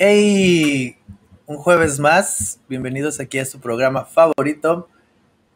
[0.00, 0.96] Hey,
[1.46, 2.60] un jueves más.
[2.68, 4.88] Bienvenidos aquí a su programa favorito,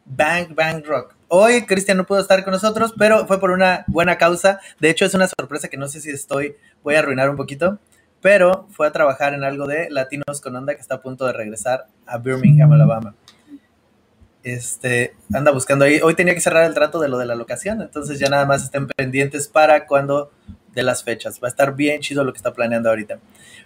[0.03, 1.15] Bang Bang Rock.
[1.29, 4.59] Hoy Cristian no pudo estar con nosotros, pero fue por una buena causa.
[4.81, 7.79] De hecho, es una sorpresa que no sé si estoy, voy a arruinar un poquito,
[8.19, 11.31] pero fue a trabajar en algo de Latinos con Onda que está a punto de
[11.31, 13.15] regresar a Birmingham, Alabama.
[14.43, 16.01] Este, anda buscando ahí.
[16.03, 18.63] Hoy tenía que cerrar el trato de lo de la locación, entonces ya nada más
[18.63, 20.31] estén pendientes para cuando
[20.73, 21.39] de las fechas.
[21.41, 23.19] Va a estar bien chido lo que está planeando ahorita.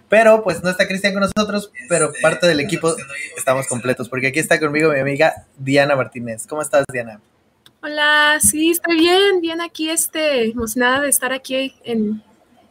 [0.08, 2.94] Pero pues no está Cristian con nosotros, pero parte del equipo
[3.36, 6.46] estamos completos, porque aquí está conmigo mi amiga Diana Martínez.
[6.46, 7.20] ¿Cómo estás, Diana?
[7.82, 12.22] Hola, sí, estoy bien, bien aquí, este, emocionada de estar aquí en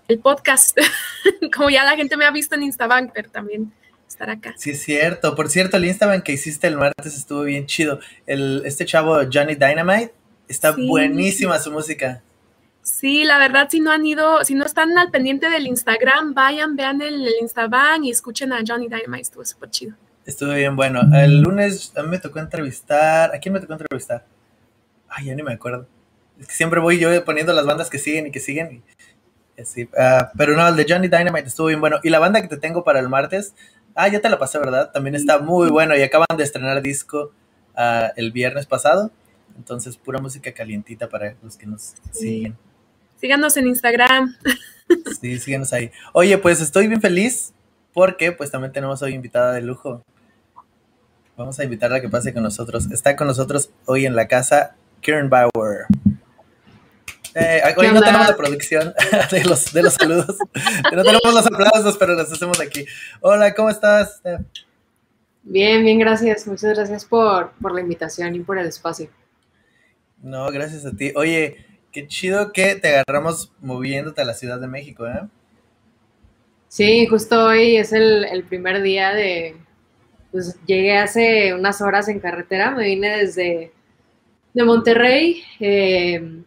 [0.07, 0.77] el podcast.
[1.55, 3.71] Como ya la gente me ha visto en Instabank, pero también
[4.07, 4.53] estar acá.
[4.57, 5.35] Sí, es cierto.
[5.35, 7.99] Por cierto, el Instabank que hiciste el martes estuvo bien chido.
[8.25, 10.13] El, este chavo Johnny Dynamite,
[10.47, 12.21] está buenísima su música.
[12.87, 16.77] Sí, la verdad, si no han ido, si no están al pendiente del Instagram, vayan,
[16.77, 19.95] vean el, Instagram y escuchen a Johnny Dynamite, estuvo súper chido.
[20.25, 21.01] Estuvo bien bueno.
[21.13, 24.25] El lunes a mí me tocó entrevistar, ¿a quién me tocó entrevistar?
[25.09, 25.85] Ay, ya ni me acuerdo.
[26.39, 28.81] Es que siempre voy yo poniendo las bandas que siguen y que siguen.
[29.57, 29.89] Y.
[29.97, 31.99] Ah, pero no, el de Johnny Dynamite estuvo bien bueno.
[32.03, 33.53] Y la banda que te tengo para el martes,
[33.95, 34.91] ah, ya te la pasé, ¿verdad?
[34.93, 37.33] También está muy bueno y acaban de estrenar disco
[37.75, 39.11] ah, el viernes pasado.
[39.57, 42.55] Entonces, pura música calientita para los que nos siguen.
[43.19, 44.35] Síganos en Instagram.
[45.19, 45.91] Sí, síganos ahí.
[46.13, 47.51] Oye, pues estoy bien feliz
[47.93, 50.01] porque pues también tenemos hoy invitada de lujo.
[51.35, 52.89] Vamos a invitarla a que pase con nosotros.
[52.89, 55.87] Está con nosotros hoy en la casa Karen Bauer.
[57.35, 58.93] Eh, hoy no tenemos la producción
[59.31, 60.37] de los, de los saludos.
[60.93, 62.85] no tenemos los aplausos, pero los hacemos aquí.
[63.19, 64.21] Hola, ¿cómo estás?
[65.43, 66.47] Bien, bien, gracias.
[66.47, 69.09] Muchas gracias por, por la invitación y por el espacio.
[70.23, 71.11] No, gracias a ti.
[71.15, 71.65] Oye,
[71.97, 75.27] Qué chido que te agarramos moviéndote a la Ciudad de México, ¿eh?
[76.67, 79.55] Sí, justo hoy es el, primer día de...
[80.31, 83.71] Pues llegué hace unas horas en carretera, me vine desde
[84.53, 86.43] de Monterrey eh,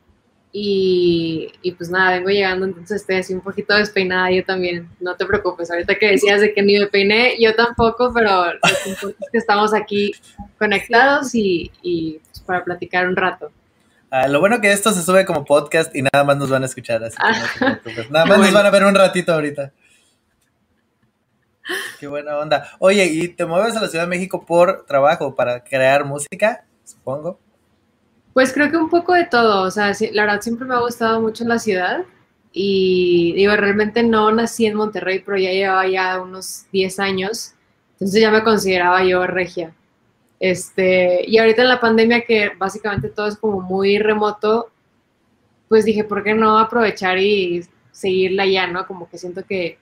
[0.52, 5.26] y, pues nada, vengo llegando, entonces estoy así un poquito despeinada yo también, no te
[5.26, 9.30] preocupes, ahorita que decías de que ni me peiné, yo tampoco, pero lo que es
[9.32, 10.12] que estamos aquí
[10.60, 13.50] conectados y, y pues, para platicar un rato.
[14.10, 16.66] Ah, lo bueno que esto se sube como podcast y nada más nos van a
[16.66, 19.72] escuchar, así que Nada más nos van a ver un ratito ahorita.
[22.00, 22.68] Qué buena onda.
[22.80, 27.38] Oye, ¿y te mueves a la Ciudad de México por trabajo, para crear música, supongo?
[28.32, 29.62] Pues creo que un poco de todo.
[29.62, 32.04] O sea, la verdad siempre me ha gustado mucho la ciudad.
[32.52, 37.54] Y digo, realmente no nací en Monterrey, pero ya llevaba ya unos 10 años.
[37.92, 39.72] Entonces ya me consideraba yo regia.
[40.40, 44.70] Este, y ahorita en la pandemia que básicamente todo es como muy remoto,
[45.68, 47.62] pues dije, ¿por qué no aprovechar y
[47.92, 48.86] seguirla ya, no?
[48.86, 49.78] Como que siento que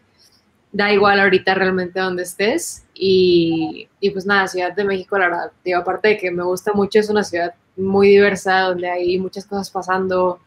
[0.73, 2.85] da igual ahorita realmente donde estés.
[2.93, 6.73] Y, y pues nada, Ciudad de México, la verdad, digo, aparte de que me gusta
[6.73, 10.41] mucho, es una ciudad muy diversa, donde hay muchas cosas pasando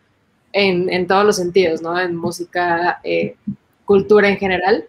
[0.52, 2.00] en, en todos los sentidos, ¿no?
[2.00, 3.36] En música, eh,
[3.86, 4.86] cultura en general.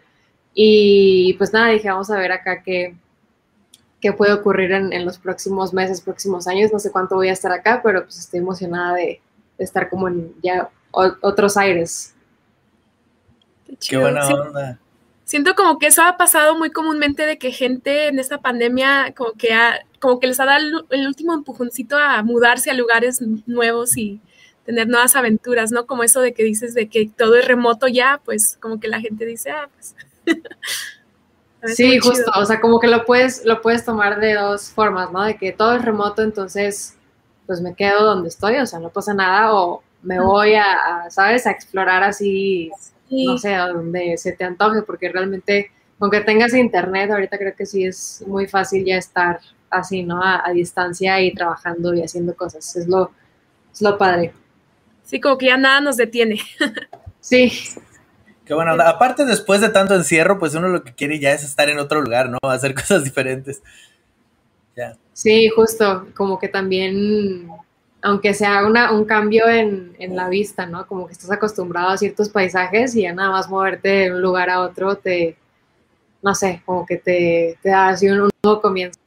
[0.54, 2.96] Y pues nada, dije, vamos a ver acá qué,
[4.02, 6.72] qué puede ocurrir en, los próximos meses, próximos años.
[6.72, 9.22] No sé cuánto voy a estar acá, pero pues estoy emocionada de,
[9.58, 12.14] estar como en ya otros aires.
[13.80, 14.78] Qué, buena onda.
[15.24, 19.32] Siento como que eso ha pasado muy comúnmente de que gente en esta pandemia como
[19.32, 19.50] que
[20.00, 24.20] como que les ha dado el, último empujoncito a mudarse a lugares nuevos y
[24.66, 25.86] tener nuevas aventuras, ¿no?
[25.86, 29.00] Como eso de que dices de que todo es remoto ya, pues como que la
[29.00, 29.94] gente dice, ah, pues
[31.64, 35.22] Sí, justo, o sea, como que lo puedes, lo puedes tomar de dos formas, ¿no?
[35.22, 36.96] De que todo es remoto, entonces,
[37.46, 41.46] pues me quedo donde estoy, o sea, no pasa nada, o me voy a, ¿sabes?
[41.46, 42.72] A explorar así,
[43.08, 47.66] no sé, a donde se te antoje, porque realmente, aunque tengas internet, ahorita creo que
[47.66, 49.38] sí es muy fácil ya estar
[49.70, 50.20] así, ¿no?
[50.20, 53.12] A, distancia y trabajando y haciendo cosas, es lo,
[53.72, 54.32] es lo padre.
[55.04, 56.40] Sí, como que ya nada nos detiene.
[57.20, 57.52] sí.
[58.52, 58.72] Qué bueno.
[58.84, 62.02] Aparte, después de tanto encierro, pues uno lo que quiere ya es estar en otro
[62.02, 62.36] lugar, ¿no?
[62.42, 63.62] Hacer cosas diferentes.
[64.76, 64.94] Ya.
[65.14, 66.08] Sí, justo.
[66.14, 67.48] Como que también,
[68.02, 70.86] aunque sea una, un cambio en, la vista, ¿no?
[70.86, 74.50] Como que estás acostumbrado a ciertos paisajes y ya nada más moverte de un lugar
[74.50, 75.38] a otro te,
[76.20, 79.00] no sé, como que te, te da así un, nuevo comienzo.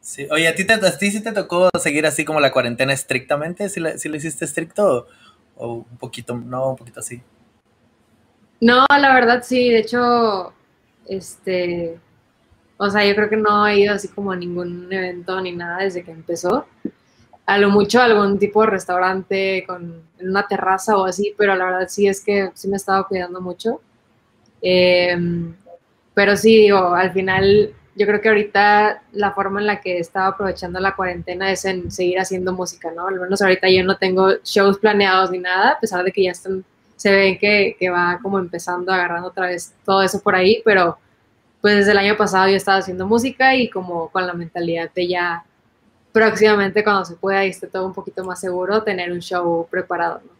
[0.00, 2.92] Sí, oye, ¿a ti, te, ¿a ti sí te tocó seguir así como la cuarentena
[2.92, 3.68] estrictamente?
[3.68, 5.08] ¿Si ¿Sí lo hiciste estricto
[5.56, 7.20] o un poquito, no, un poquito así?
[8.60, 10.52] No, la verdad sí, de hecho,
[11.06, 11.98] este,
[12.78, 15.82] o sea, yo creo que no he ido así como a ningún evento ni nada
[15.82, 16.66] desde que empezó.
[17.46, 21.88] A lo mucho algún tipo de restaurante con una terraza o así, pero la verdad
[21.88, 23.80] sí es que sí me he estado cuidando mucho.
[24.62, 25.54] Em,
[26.14, 30.28] pero sí, digo, al final yo creo que ahorita la forma en la que estaba
[30.28, 33.06] aprovechando la cuarentena es en seguir haciendo música, ¿no?
[33.08, 36.32] Al menos ahorita yo no tengo shows planeados ni nada, a pesar de que ya
[36.32, 36.64] están,
[36.96, 40.98] se ven que, que va como empezando, agarrando otra vez todo eso por ahí, pero
[41.60, 45.08] pues desde el año pasado yo estaba haciendo música y como con la mentalidad de
[45.08, 45.44] ya
[46.12, 50.22] próximamente cuando se pueda y esté todo un poquito más seguro, tener un show preparado,
[50.24, 50.32] ¿no?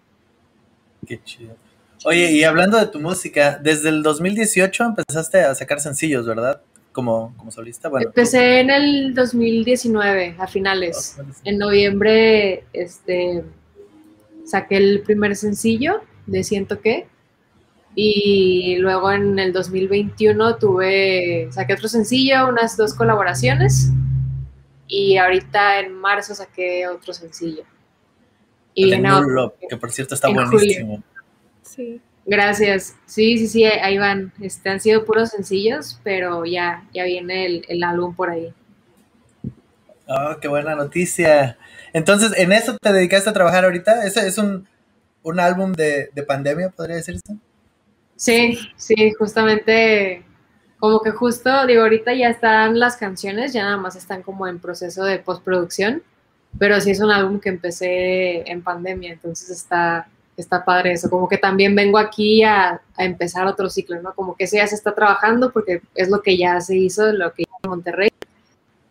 [1.07, 1.55] Qué chido.
[2.05, 6.61] Oye, y hablando de tu música, desde el 2018 empezaste a sacar sencillos, ¿verdad?
[6.93, 7.89] Como, como solista.
[7.89, 11.17] Bueno, Empecé en el 2019, a finales.
[11.45, 13.45] En noviembre, este,
[14.45, 17.07] saqué el primer sencillo de Siento que.
[17.95, 23.91] Y luego en el 2021 tuve, saqué otro sencillo, unas dos colaboraciones
[24.87, 27.65] y ahorita en marzo saqué otro sencillo.
[28.75, 31.03] Y otro, que por cierto está buenísimo.
[31.63, 32.01] Sí.
[32.27, 32.97] Gracias.
[33.07, 34.33] Sí, sí, sí, ahí van.
[34.41, 38.53] Este, han sido puros sencillos, pero ya, ya viene el, el álbum por ahí.
[40.09, 41.57] Oh, qué buena noticia.
[41.93, 44.05] Entonces, ¿en eso te dedicaste a trabajar ahorita?
[44.05, 44.69] ¿Ese es un,
[45.27, 47.37] un álbum de, de pandemia, podría decirse?
[48.15, 50.25] Sí, sí, justamente
[50.79, 54.61] como que justo, digo, ahorita ya están las canciones, ya nada más están como en
[54.61, 56.03] proceso de postproducción,
[56.59, 61.29] pero sí es un álbum que empecé en pandemia, entonces está, está padre eso, como
[61.29, 64.15] que también vengo aquí a, a empezar otro ciclo, ¿no?
[64.15, 67.33] Como que ese ya se está trabajando porque es lo que ya se hizo, lo
[67.33, 68.11] que hizo en Monterrey.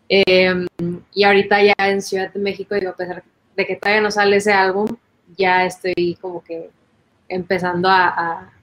[0.10, 0.66] Eh,
[1.14, 3.24] y ahorita ya en Ciudad de México, digo, a pesar
[3.56, 4.98] de que todavía no sale ese álbum,
[5.38, 6.70] ya estoy como que
[7.28, 8.54] empezando a, a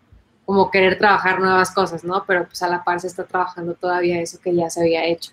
[0.44, 2.25] como querer trabajar nuevas cosas, ¿no?
[2.26, 5.32] Pero pues a la par se está trabajando todavía eso que ya se había hecho.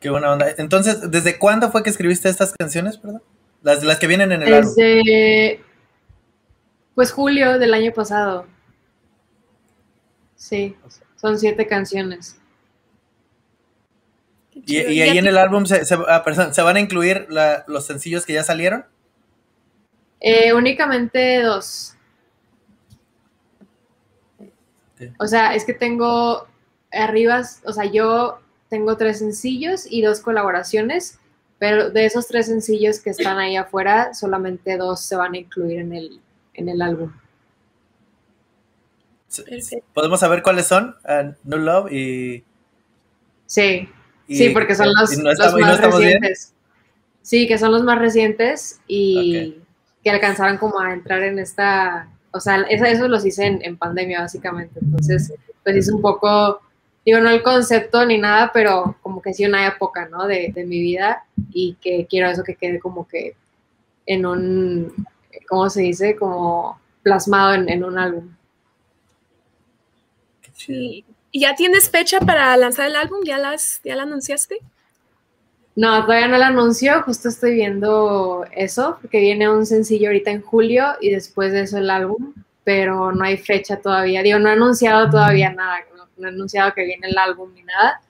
[0.00, 0.46] Qué buena onda.
[0.58, 3.22] Entonces, ¿desde cuándo fue que escribiste estas canciones, perdón?
[3.62, 5.64] Las, las que vienen en el Desde, álbum.
[6.94, 8.46] Pues julio del año pasado.
[10.36, 10.76] Sí,
[11.16, 12.38] son siete canciones.
[14.52, 17.64] ¿Y, y ahí en el álbum se, se, ah, perdón, ¿se van a incluir la,
[17.66, 18.84] los sencillos que ya salieron?
[20.26, 21.94] Eh, únicamente dos.
[25.18, 26.48] O sea, es que tengo
[26.90, 28.40] arriba, o sea, yo
[28.70, 31.18] tengo tres sencillos y dos colaboraciones,
[31.58, 35.80] pero de esos tres sencillos que están ahí afuera, solamente dos se van a incluir
[35.80, 36.20] en el,
[36.54, 37.12] en el álbum.
[39.92, 40.96] ¿Podemos saber cuáles son?
[41.04, 42.44] Uh, no Love y...
[43.44, 43.90] Sí,
[44.26, 46.54] y, sí, porque son los, no estamos, los más no recientes.
[46.54, 47.20] Bien?
[47.20, 49.63] Sí, que son los más recientes y okay.
[50.04, 54.80] Que alcanzaron como a entrar en esta o sea, eso, los hice en, pandemia, básicamente.
[54.82, 56.60] Entonces, pues hice un poco,
[57.06, 60.26] digo, no el concepto ni nada, pero como que sí una época, ¿no?
[60.26, 63.36] De, de mi vida y que quiero eso que quede como que
[64.04, 64.92] en un,
[65.48, 66.16] ¿cómo se dice?
[66.16, 68.34] Como plasmado en, un álbum.
[70.54, 71.04] Sí.
[71.30, 73.20] ¿Y ya tienes fecha para lanzar el álbum?
[73.24, 74.58] ¿Ya, las, ¿Ya la anunciaste?
[75.76, 80.42] No, todavía no lo anuncio, justo estoy viendo eso, porque viene un sencillo ahorita en
[80.42, 82.32] julio y después de eso el álbum,
[82.62, 84.22] pero no hay fecha todavía.
[84.22, 87.64] Digo, no he anunciado todavía nada, no, no he anunciado que viene el álbum ni
[87.64, 88.00] nada.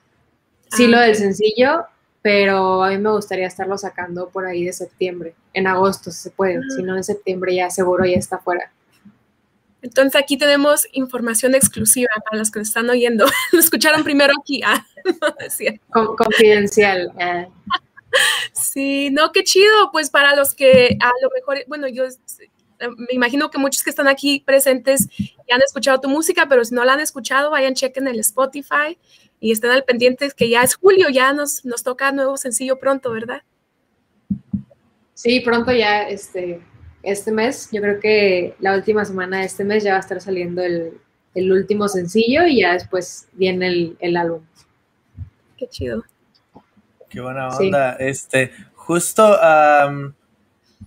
[0.69, 1.85] Sí ah, lo del sencillo,
[2.21, 6.29] pero a mí me gustaría estarlo sacando por ahí de septiembre, en agosto si se
[6.29, 6.61] puede, ah.
[6.75, 8.71] si no en septiembre ya seguro ya está fuera.
[9.85, 13.25] Entonces aquí tenemos información exclusiva para los que nos están oyendo.
[13.51, 14.59] Lo escucharon primero aquí.
[14.65, 14.83] Ah,
[15.95, 17.13] no Confidencial.
[17.19, 17.47] Eh.
[18.51, 19.91] Sí, no, qué chido.
[19.91, 22.05] Pues para los que a lo mejor, bueno, yo
[22.97, 25.07] me imagino que muchos que están aquí presentes
[25.47, 28.97] ya han escuchado tu música, pero si no la han escuchado, vayan, chequen el Spotify
[29.39, 33.11] y estén al pendiente que ya es julio, ya nos, nos toca nuevo sencillo pronto,
[33.11, 33.43] ¿verdad?
[35.13, 36.59] Sí, pronto ya, este,
[37.05, 37.69] este mes.
[37.71, 40.99] Yo creo que la última semana de este mes ya va a estar saliendo el,
[41.33, 44.41] el último sencillo y ya después viene el, el, álbum.
[45.57, 46.03] Qué chido.
[47.09, 47.97] Qué buena onda.
[47.97, 48.03] Sí.
[48.03, 50.13] Este, justo um,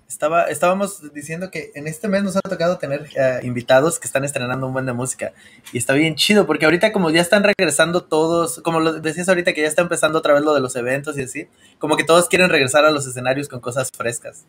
[0.08, 4.25] estaba, estábamos diciendo que en este mes nos ha tocado tener uh, invitados que están
[4.25, 5.32] estrenando un buen de música.
[5.72, 9.52] Y está bien chido, porque ahorita como ya están regresando todos, como lo decías ahorita
[9.52, 11.48] que ya está empezando otra vez lo de los eventos y así,
[11.78, 14.46] como que todos quieren regresar a los escenarios con cosas frescas.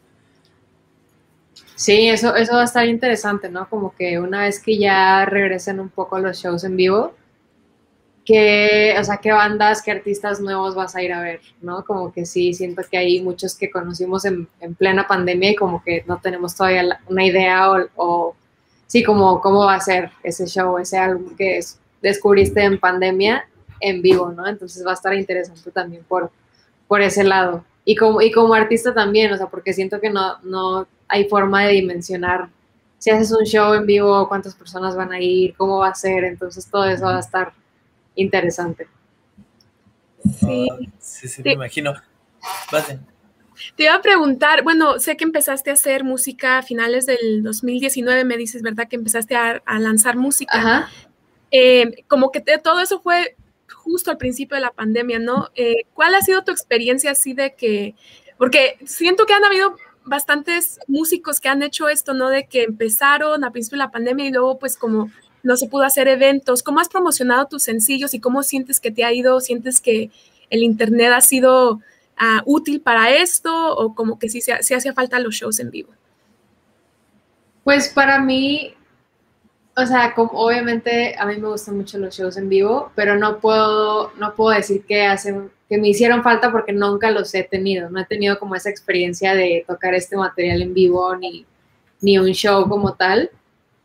[1.79, 3.69] Sí, eso, eso va a estar interesante, ¿no?
[3.69, 7.13] Como que una vez que ya regresen un poco los shows en vivo,
[8.25, 11.85] que, o sea, qué bandas, qué artistas nuevos vas a ir a ver, ¿no?
[11.85, 15.81] Como que sí, siento que hay muchos que conocimos en, en plena pandemia y como
[15.81, 18.35] que no tenemos todavía una idea o, o,
[18.85, 23.47] sí, como cómo va a ser ese show, ese álbum que es, descubriste en pandemia
[23.79, 24.45] en vivo, ¿no?
[24.45, 26.29] Entonces va a estar interesante también por,
[26.89, 27.63] por ese lado.
[27.85, 31.65] Y como, y como artista también, o sea, porque siento que no, no hay forma
[31.65, 32.49] de dimensionar
[32.99, 36.25] si haces un show en vivo, cuántas personas van a ir, cómo va a ser,
[36.25, 37.53] entonces todo eso va a estar
[38.15, 38.87] interesante.
[40.37, 41.93] Sí, ah, sí, sí, me imagino.
[43.77, 48.25] Te iba a preguntar, bueno, sé que empezaste a hacer música a finales del 2019,
[48.25, 48.89] me dices, ¿verdad?
[48.89, 50.57] Que empezaste a, lanzar música.
[50.57, 50.89] Ajá.
[51.51, 53.37] Eh, como que todo eso fue
[53.73, 55.49] justo al principio de la pandemia, ¿no?
[55.55, 57.95] Eh, ¿Cuál ha sido tu experiencia así de que,
[58.37, 59.77] porque siento que han habido
[60.09, 62.29] bastantes músicos que han hecho esto, ¿no?
[62.29, 65.11] De que empezaron a principio de la pandemia y luego pues como
[65.43, 66.63] no se pudo hacer eventos.
[66.63, 69.39] ¿Cómo has promocionado tus sencillos y cómo sientes que te ha ido?
[69.39, 70.11] ¿Sientes que
[70.49, 71.79] el Internet ha sido
[72.17, 75.93] ah, útil para esto o como que sí, sí hacía falta los shows en vivo?
[77.63, 78.73] Pues para mí
[79.81, 83.39] o sea, como, obviamente a mí me gustan mucho los shows en vivo, pero no
[83.39, 87.89] puedo, no puedo decir que hacen, que me hicieron falta porque nunca los he tenido.
[87.89, 91.45] No he tenido como esa experiencia de tocar este material en vivo ni,
[92.01, 93.31] ni un show como tal.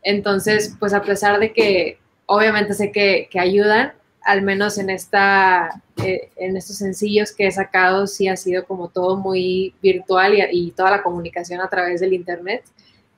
[0.01, 5.81] Entonces, pues a pesar de que obviamente sé que, que ayudan, al menos en esta,
[6.03, 10.43] eh, en estos sencillos que he sacado, sí ha sido como todo muy virtual y,
[10.51, 12.63] y toda la comunicación a través del internet.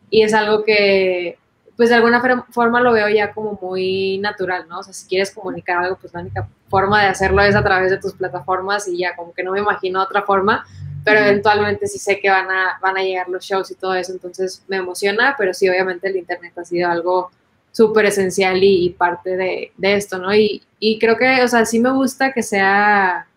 [0.10, 1.38] Y es algo que
[1.78, 2.20] pues de alguna
[2.50, 4.80] forma lo veo ya como muy natural, ¿no?
[4.80, 7.92] O sea, si quieres comunicar algo, pues la única forma de hacerlo es a través
[7.92, 10.66] de tus plataformas y ya como que no me imagino otra forma,
[11.06, 14.12] pero eventualmente sí sé que van a, van a llegar los shows y todo eso,
[14.12, 17.30] entonces me emociona, pero sí, obviamente el Internet ha sido algo
[17.72, 20.34] súper esencial y, parte de, de, esto, ¿no?
[20.34, 23.28] Y, y creo que, o sea, sí me gusta que sea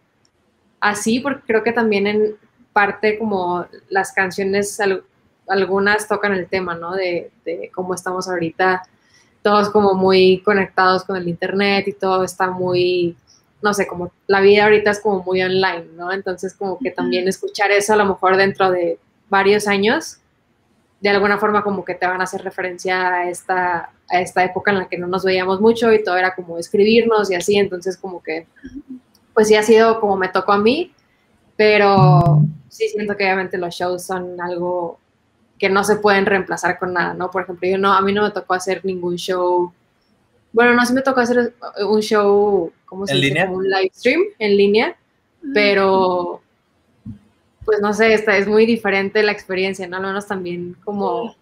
[0.80, 2.36] así, porque creo que también en
[2.72, 4.80] parte como las canciones
[5.50, 6.94] algunas tocan el tema, ¿no?
[6.94, 7.30] De,
[7.74, 8.82] cómo estamos ahorita
[9.42, 13.16] todos como muy conectados con el internet y todo está muy,
[13.62, 16.12] no sé, como la vida ahorita es como muy online, ¿no?
[16.12, 20.18] Entonces como que también escuchar eso a lo mejor dentro de varios años,
[21.00, 24.70] de alguna forma como que te van a hacer referencia a esta, a esta época
[24.70, 27.96] en la que no nos veíamos mucho y todo era como escribirnos y así, entonces
[27.96, 28.46] como que,
[29.32, 30.92] pues sí ha sido como me tocó a mí,
[31.56, 34.98] pero sí siento que obviamente los shows son algo
[35.60, 37.30] que no se pueden reemplazar con nada, ¿no?
[37.30, 39.70] Por ejemplo, yo no, a mí no me tocó hacer ningún show,
[40.52, 41.54] bueno, no, sí me tocó hacer
[41.86, 43.46] un show, ¿cómo se dice?
[43.46, 44.96] un live stream en línea,
[45.42, 45.52] mm.
[45.52, 46.40] pero
[47.66, 49.98] pues no sé, esta es muy diferente la experiencia, ¿no?
[49.98, 51.36] Al menos también como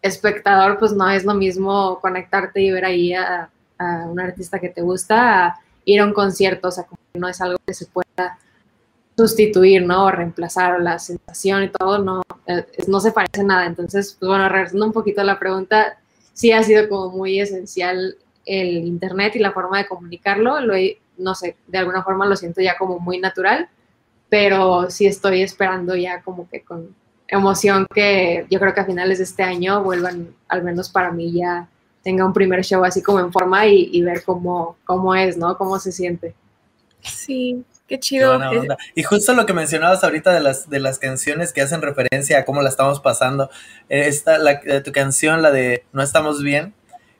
[0.00, 4.68] espectador, pues no es lo mismo conectarte y ver ahí a, a un artista que
[4.68, 7.86] te gusta a ir a un concierto, o sea, como no es algo que se
[7.86, 8.38] pueda
[9.16, 10.06] sustituir, ¿no?
[10.06, 13.66] O reemplazar la sensación y todo, no, eh, no se parece nada.
[13.66, 15.98] Entonces, pues bueno, regresando un poquito a la pregunta,
[16.32, 20.60] sí ha sido como muy esencial el Internet y la forma de comunicarlo.
[20.60, 20.74] Lo
[21.16, 23.68] no sé, de alguna forma lo siento ya como muy natural,
[24.28, 26.94] pero sí estoy esperando ya como que con
[27.28, 31.32] emoción que yo creo que a finales de este año vuelvan, al menos para mí,
[31.32, 31.68] ya
[32.02, 35.56] tenga un primer show así como en forma y, y ver cómo, cómo es, ¿no?
[35.56, 36.34] Cómo se siente.
[37.00, 38.40] Sí, Qué chido.
[38.94, 42.44] y justo lo que mencionabas ahorita de las, de las canciones que hacen referencia a
[42.44, 43.50] cómo la estamos pasando.
[43.90, 46.72] Esta, la, tu canción, la de No estamos bien,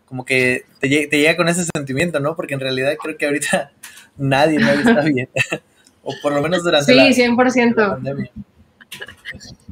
[0.06, 2.35] como que te, te, llega con ese sentimiento, ¿no?
[2.35, 3.73] Porque en realidad creo que ahorita
[4.16, 5.28] nadie, nadie está bien.
[6.02, 7.75] o por lo menos durante sí, la, 100%.
[7.75, 8.30] pandemia.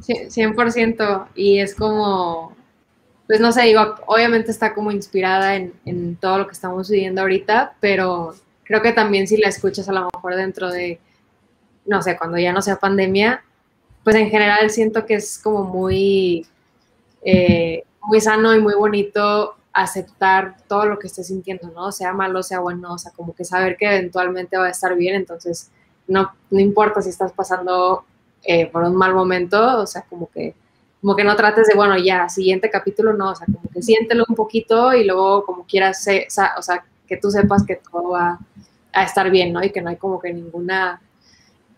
[0.07, 1.27] 100%.
[1.33, 2.55] Y es como,
[3.25, 7.21] pues no sé, digo, obviamente está como inspirada en, en todo lo que estamos viviendo
[7.21, 10.99] ahorita, pero creo que también si la escuchas a lo mejor dentro de,
[11.85, 13.43] no sé, cuando ya no sea pandemia,
[14.03, 16.45] pues en general siento que es como muy,
[17.23, 21.91] eh, muy sano y muy bonito aceptar todo lo que estés sintiendo, ¿no?
[21.91, 25.15] Sea malo, sea bueno, o sea, como que saber que eventualmente va a estar bien,
[25.15, 25.71] entonces
[26.07, 28.05] no, no importa si estás pasando
[28.43, 30.53] eh, por un mal momento, o sea, como que,
[31.01, 34.25] como que no trates de, bueno, ya, siguiente capítulo, no, o sea, como que siéntelo
[34.27, 36.05] un poquito y luego como quieras,
[36.57, 38.39] o sea, que tú sepas que todo va
[38.91, 39.63] a estar bien, ¿no?
[39.63, 41.01] Y que no hay como que ninguna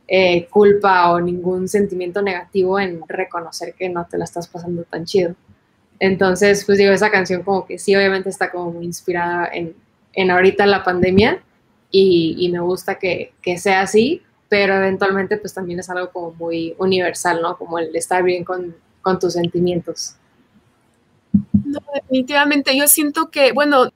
[0.08, 5.06] eh, culpa o ningún sentimiento negativo en reconocer que no te la estás pasando tan
[5.06, 5.36] chido.
[6.00, 9.76] Entonces, pues digo, esa canción como que sí, obviamente está como muy inspirada en,
[10.14, 11.42] en ahorita la pandemia
[11.90, 16.76] y, me gusta que, que, sea así, pero eventualmente pues también es algo como muy
[16.78, 17.58] universal, ¿no?
[17.58, 20.16] Como el estar bien con, con tus sentimientos.
[21.32, 23.90] No, definitivamente, yo siento que, bueno,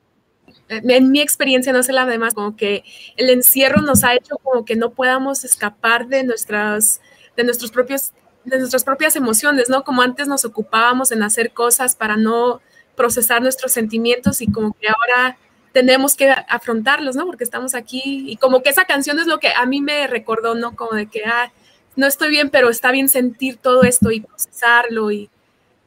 [0.70, 2.84] en mi experiencia, no sé la demás, como que
[3.16, 7.00] el encierro nos ha hecho como que no podamos escapar de nuestras,
[7.36, 8.12] de nuestros propios,
[8.44, 9.84] de nuestras propias emociones, ¿no?
[9.84, 12.60] Como antes nos ocupábamos en hacer cosas para no
[12.96, 15.38] procesar nuestros sentimientos y como que ahora
[15.72, 17.26] tenemos que afrontarlos, ¿no?
[17.26, 20.54] Porque estamos aquí y como que esa canción es lo que a mí me recordó,
[20.54, 20.74] ¿no?
[20.76, 21.52] Como de que, ah,
[21.96, 25.30] no estoy bien, pero está bien sentir todo esto y procesarlo y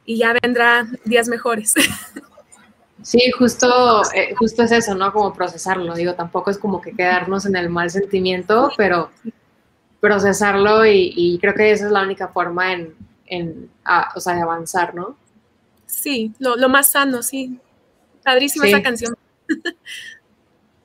[0.04, 1.74] y ya vendrá días mejores.
[3.04, 5.12] Sí, justo, eh, justo es eso, ¿no?
[5.12, 9.10] Como procesarlo, digo, tampoco es como que quedarnos en el mal sentimiento, pero
[10.00, 12.94] procesarlo y, creo que esa es la única forma en,
[13.26, 13.70] en
[14.16, 15.18] o sea, de avanzar, ¿no?
[15.84, 17.60] Sí, lo, lo más sano, sí.
[18.24, 19.14] Padrísima esa canción.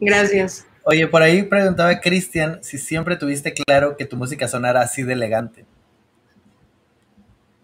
[0.02, 0.68] Gracias.
[0.84, 5.14] Oye, por ahí preguntaba Cristian si siempre tuviste claro que tu música sonara así de
[5.14, 5.66] elegante.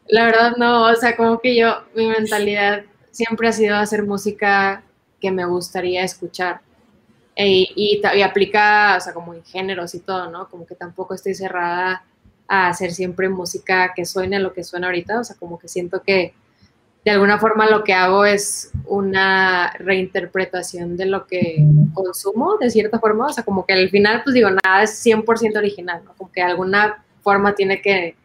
[0.08, 2.86] La verdad no, o sea, como que yo, mi mentalidad
[3.16, 4.84] siempre ha sido hacer música
[5.22, 6.60] que me gustaría escuchar.
[7.34, 10.50] E, y, y, aplica, o sea, como en géneros y todo, ¿no?
[10.50, 12.04] Como que tampoco estoy cerrada
[12.48, 16.02] a hacer siempre música que suene lo que suena ahorita, o sea, como que siento
[16.04, 16.34] que
[17.06, 23.00] de alguna forma lo que hago es una reinterpretación de lo que consumo, de cierta
[23.00, 26.14] forma, o sea, como que al final, pues digo, nada es 100% original, ¿no?
[26.16, 28.18] Como que de alguna forma tiene que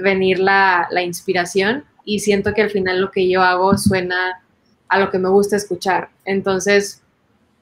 [0.00, 4.42] venir la, la inspiración y siento que al final lo que yo hago suena
[4.88, 6.08] a lo que me gusta escuchar.
[6.24, 7.02] Entonces,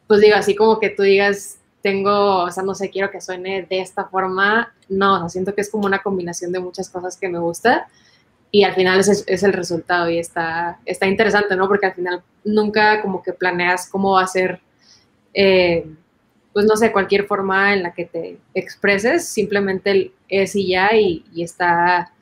[0.06, 3.66] pues digo, así como que tú digas, tengo, o sea, no sé, quiero que suene
[3.68, 7.40] de esta forma, no, siento que es como una combinación de muchas cosas que me
[7.40, 7.88] gusta
[8.52, 11.66] y al final es, es, el resultado y está, está interesante, ¿no?
[11.66, 14.60] Porque al final nunca como que planeas cómo va a ser,
[15.34, 15.84] eh,
[16.52, 21.24] pues no sé, cualquier forma en la que te expreses, simplemente es y ya y,
[21.36, 22.12] está,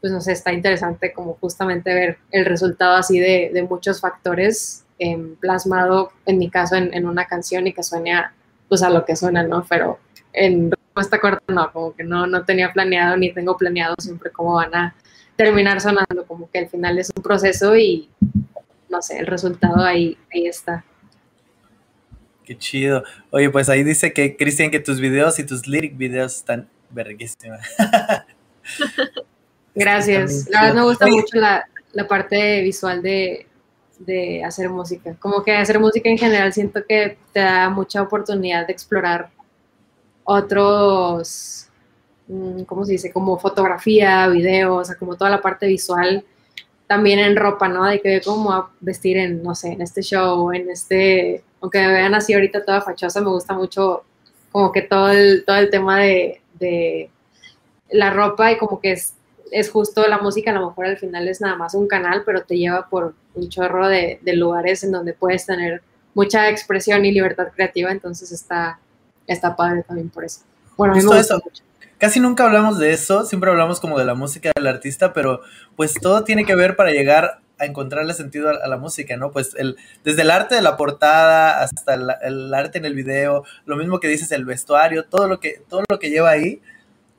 [0.00, 4.84] pues no sé, está interesante como justamente ver el resultado así de, de muchos factores
[4.98, 8.32] eh, plasmado, en mi caso, en, en, una canción y que suene a,
[8.68, 9.64] pues a lo que suena, ¿no?
[9.68, 9.98] Pero
[10.32, 14.54] en respuesta corta no, como que no, no tenía planeado ni tengo planeado siempre cómo
[14.54, 14.94] van a
[15.36, 18.08] terminar sonando, como que al final es un proceso y
[18.88, 20.84] no sé, el resultado ahí, ahí está.
[22.44, 23.02] Qué chido.
[23.30, 27.60] Oye, pues ahí dice que, Cristian, que tus videos y tus lyric videos están verguísimas.
[29.76, 30.48] Gracias.
[30.50, 33.46] La verdad me gusta mucho la, la parte visual de,
[34.00, 35.14] de, hacer música.
[35.20, 39.30] Como que hacer música en general siento que te da mucha oportunidad de explorar
[40.24, 41.66] otros
[42.28, 43.12] Mm, ¿cómo se dice?
[43.12, 46.24] Como fotografía, video, o sea, como toda la parte visual,
[46.86, 47.84] también en ropa, ¿no?
[47.84, 51.92] De que cómo a vestir en, no sé, en este show, en este, aunque me
[51.92, 54.04] vean así ahorita toda fachosa, me gusta mucho
[54.52, 57.10] como que todo el, todo el tema de, de
[57.90, 59.14] la ropa y como que es,
[59.50, 62.42] es justo la música, a lo mejor al final es nada más un canal, pero
[62.42, 65.82] te lleva por un chorro de, de lugares en donde puedes tener
[66.14, 68.80] mucha expresión y libertad creativa, entonces está,
[69.26, 70.40] está padre también por eso.
[70.76, 71.62] Bueno, a mí me gusta mucho
[71.98, 75.40] casi nunca hablamos de eso, siempre hablamos como de la música del artista, pero
[75.76, 79.30] pues todo tiene que ver para llegar a encontrarle sentido a, la música, ¿no?
[79.30, 83.76] Pues el, desde el arte de la portada hasta el, arte en el video, lo
[83.76, 86.60] mismo que dices, el vestuario, todo lo que, todo lo que lleva ahí.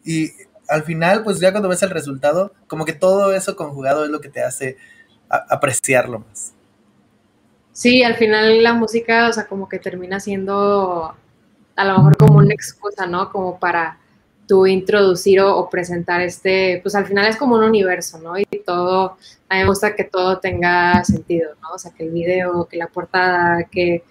[0.05, 0.31] Y
[0.67, 4.21] al final, pues ya cuando ves el resultado, como que todo eso conjugado es lo
[4.21, 4.77] que te hace
[5.29, 6.53] apreciarlo más.
[7.71, 11.15] Sí, al final la música, o sea, como que termina siendo
[11.75, 13.31] a lo mejor como una excusa, ¿no?
[13.31, 13.99] Como para
[14.47, 18.37] tú introducir o, presentar este, pues al final es como un universo, ¿no?
[18.37, 19.17] Y todo,
[19.49, 21.75] a mí me gusta que todo tenga sentido, ¿no?
[21.75, 24.03] O sea, que el video, que la portada, que,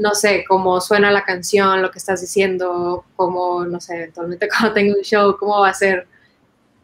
[0.00, 4.72] no sé, cómo suena la canción, lo que estás diciendo, cómo, no sé, eventualmente cuando
[4.72, 6.08] tengo un show, cómo va a ser.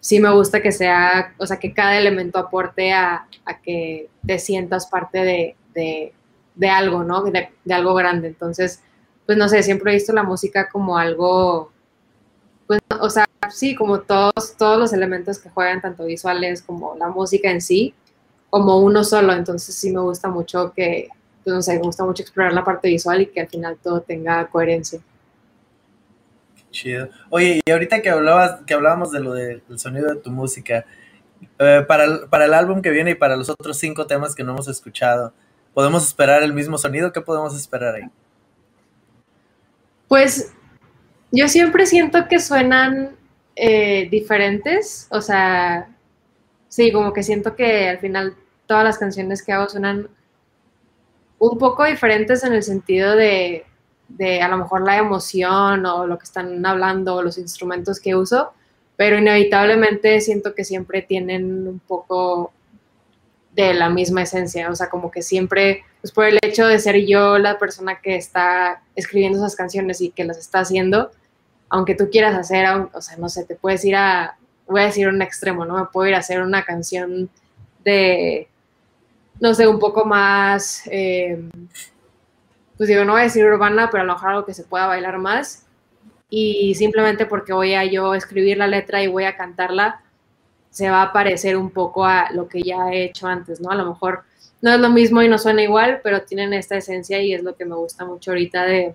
[0.01, 3.27] Sí me gusta que sea, o sea, que cada elemento aporte a,
[3.65, 6.13] que te sientas parte de,
[6.55, 7.23] de, algo, ¿no?
[7.25, 8.29] De, de algo grande.
[8.29, 8.83] Entonces,
[9.25, 11.73] pues no sé, siempre he visto la música como algo
[12.67, 17.09] pues, o sea, sí, como todos, todos los elementos que juegan, tanto visuales como la
[17.09, 17.95] música en sí,
[18.51, 19.33] como uno solo.
[19.33, 21.09] Entonces sí me gusta mucho que,
[21.51, 24.47] no sé, me gusta mucho explorar la parte visual y que al final todo tenga
[24.49, 25.01] coherencia.
[26.71, 27.09] Chido.
[27.31, 30.85] Oye, y ahorita que hablabas, que hablábamos de lo del sonido de tu música,
[31.59, 34.45] eh, para, el, para el álbum que viene y para los otros cinco temas que
[34.45, 35.33] no hemos escuchado,
[35.73, 37.13] ¿podemos esperar el mismo sonido?
[37.13, 38.05] ¿Qué podemos esperar ahí?
[40.09, 40.53] Pues
[41.33, 43.17] yo siempre siento que suenan
[43.57, 45.89] eh, diferentes, o sea,
[46.69, 50.09] sí, como que siento que al final todas las canciones que hago suenan
[51.39, 53.65] un poco diferentes en el sentido de,
[54.09, 58.15] de a lo mejor la emoción o lo que están hablando, o los instrumentos que
[58.15, 58.53] uso,
[58.97, 62.53] pero inevitablemente siento que siempre tienen un poco
[63.53, 67.07] de la misma esencia, o sea, como que siempre, pues por el hecho de ser
[67.07, 71.11] yo la persona que está escribiendo esas canciones y que las está haciendo,
[71.71, 75.09] aunque tú quieras hacer, o sea, no sé, te puedes ir a, voy a decir
[75.09, 75.79] un extremo, ¿no?
[75.79, 77.31] Me puedo ir a hacer una canción
[77.83, 78.49] de,
[79.41, 81.43] no sé, un poco más, eh,
[82.77, 84.87] pues digo, no voy a decir urbana, pero a lo mejor algo que se pueda
[84.87, 85.67] bailar más.
[86.29, 90.03] Y simplemente porque voy a yo escribir la letra y voy a cantarla,
[90.71, 93.71] se va a parecer un poco a lo que ya he hecho antes, ¿no?
[93.71, 94.25] A lo mejor
[94.61, 97.55] no es lo mismo y no suena igual, pero tienen esta esencia y es lo
[97.57, 98.95] que me gusta mucho ahorita de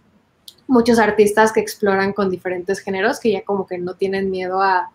[0.67, 4.91] muchos artistas que exploran con diferentes géneros, que ya como que no tienen miedo a,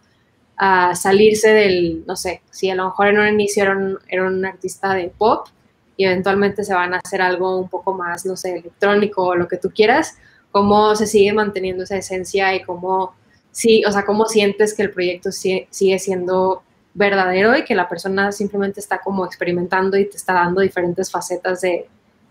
[0.58, 4.94] salirse del, no sé, si a lo mejor en un inicio era un, un artista
[4.94, 5.48] de pop
[5.96, 9.48] y eventualmente se van a hacer algo un poco más, no sé, electrónico o lo
[9.48, 10.16] que tú quieras,
[10.50, 13.14] cómo se sigue manteniendo esa esencia y cómo,
[13.50, 16.62] sí, o sea, cómo sientes que el proyecto sigue, sigue siendo
[16.94, 21.60] verdadero y que la persona simplemente está como experimentando y te está dando diferentes facetas
[21.60, 21.86] de,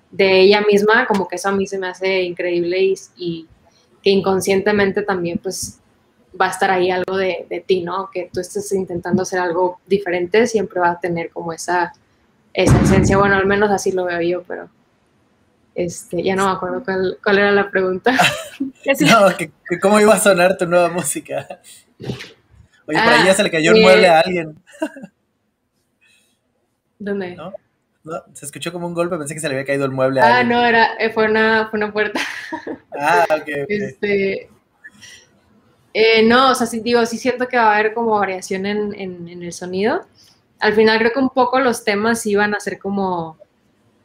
[0.09, 3.47] de ella misma, como que eso a mí se me hace increíble y, y
[4.01, 5.79] que inconscientemente también pues
[6.39, 8.09] va a estar ahí algo de, de, ti, ¿no?
[8.11, 11.93] Que tú estés intentando hacer algo diferente, siempre va a tener como esa,
[12.53, 14.69] esa esencia, bueno, al menos así lo veo yo, pero
[15.75, 18.15] este, ya no me acuerdo cuál, cuál era la pregunta.
[18.59, 21.47] no, que, cómo iba a sonar tu nueva música.
[22.87, 24.57] Oye, por ahí ya se le cayó el mueble a alguien.
[26.97, 27.35] ¿Dónde?
[27.35, 27.53] ¿No?
[28.03, 28.23] ¿No?
[28.33, 30.37] Se escuchó como un golpe, pensé que se le había caído el mueble a ah,
[30.37, 30.53] alguien.
[30.53, 32.21] Ah, no, era, eh, fue, una, fue una puerta.
[32.97, 34.49] Ah, ok, Este,
[35.97, 38.93] eh, no, o sea, sí, digo, sí siento que va a haber como variación en,
[38.99, 40.01] en, en, el sonido.
[40.59, 43.37] Al final creo que un poco los temas iban a ser como,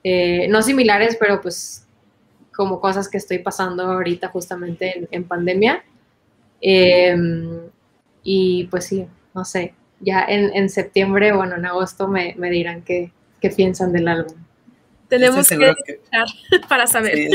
[0.05, 1.85] eh, no similares, pero pues
[2.55, 5.83] como cosas que estoy pasando ahorita justamente en, en pandemia.
[6.61, 7.17] Eh,
[8.23, 12.83] y pues sí, no sé, ya en, en septiembre, bueno, en agosto me, me dirán
[12.83, 14.37] qué, qué, piensan del álbum.
[15.09, 16.27] Tenemos que, escuchar
[16.69, 17.31] para saber.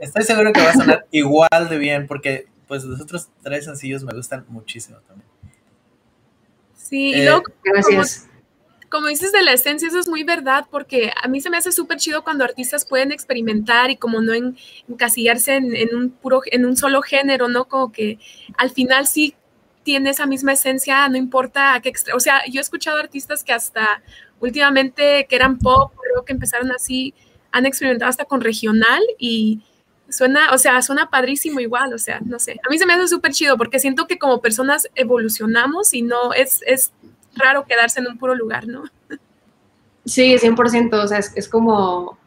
[0.00, 4.04] estoy seguro que va a sonar igual de bien, porque pues los otros tres sencillos
[4.04, 5.28] me gustan muchísimo también.
[6.76, 8.28] Sí, y luego, eh, gracias.
[8.88, 11.72] Como, dices de la esencia, eso es muy verdad, porque a mí se me hace
[11.72, 14.32] súper chido cuando artistas pueden experimentar y como no
[14.88, 17.64] encasillarse en, en, un puro, en un solo género, ¿no?
[17.64, 18.20] Como que
[18.56, 19.34] al final sí
[19.82, 23.52] tiene esa misma esencia, no importa a qué O sea, yo he escuchado artistas que
[23.52, 24.00] hasta
[24.38, 27.14] últimamente que eran pop, creo que empezaron así,
[27.50, 29.60] han experimentado hasta con regional y
[30.10, 32.60] suena, o sea, suena padrísimo igual, o sea, no sé.
[32.66, 36.32] A mí se me hace súper chido porque siento que como personas evolucionamos y no
[36.32, 36.92] es, es
[37.34, 38.84] raro quedarse en un puro lugar, ¿no?
[40.04, 42.18] Sí, 100%, o sea, es, es como,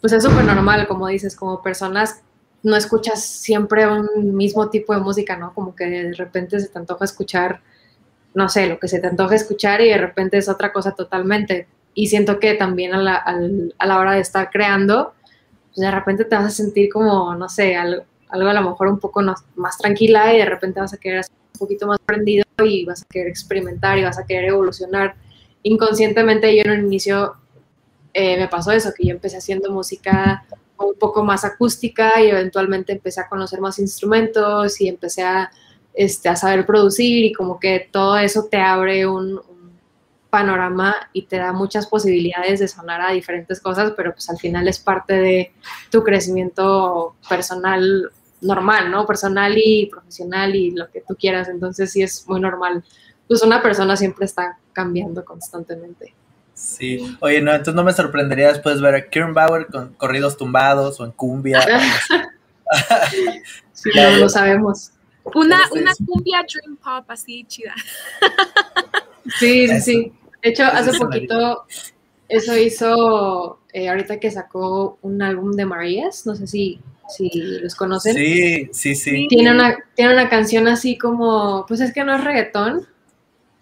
[0.00, 2.22] pues es súper normal, como dices, como personas
[2.62, 5.54] no escuchas siempre un mismo tipo de música, ¿no?
[5.54, 7.60] Como que de repente se te antoja escuchar,
[8.34, 11.68] no sé, lo que se te antoja escuchar y de repente es otra cosa totalmente.
[11.94, 15.14] Y siento que también a la, a la hora de estar creando,
[15.78, 18.88] pues de repente te vas a sentir como, no sé, algo, algo a lo mejor
[18.88, 19.22] un poco
[19.54, 23.02] más tranquila y de repente vas a querer hacer un poquito más prendido y vas
[23.02, 25.14] a querer experimentar y vas a querer evolucionar.
[25.62, 27.36] Inconscientemente yo en un inicio
[28.12, 30.44] eh, me pasó eso, que yo empecé haciendo música
[30.78, 35.48] un poco más acústica y eventualmente empecé a conocer más instrumentos y empecé a,
[35.94, 39.40] este, a saber producir y como que todo eso te abre un,
[40.30, 44.68] panorama y te da muchas posibilidades de sonar a diferentes cosas, pero pues al final
[44.68, 45.52] es parte de
[45.90, 48.10] tu crecimiento personal
[48.40, 49.06] normal, ¿no?
[49.06, 52.84] Personal y profesional y lo que tú quieras, entonces sí es muy normal.
[53.26, 56.14] Pues una persona siempre está cambiando constantemente.
[56.54, 60.98] Sí, oye, no, entonces no me sorprendería después ver a Kieran Bauer con corridos tumbados
[61.00, 61.60] o en cumbia.
[63.72, 64.92] sí, no lo sabemos.
[65.34, 67.74] Una, una cumbia dream pop así chida.
[69.38, 70.12] Sí, sí, sí.
[70.42, 71.64] De hecho, hace poquito
[72.28, 77.74] eso hizo, eh, ahorita que sacó un álbum de Marías, no sé si, si los
[77.74, 78.14] conocen.
[78.14, 79.26] Sí, sí, sí.
[79.28, 82.86] Tiene una, tiene una canción así como, pues es que no es reggaetón,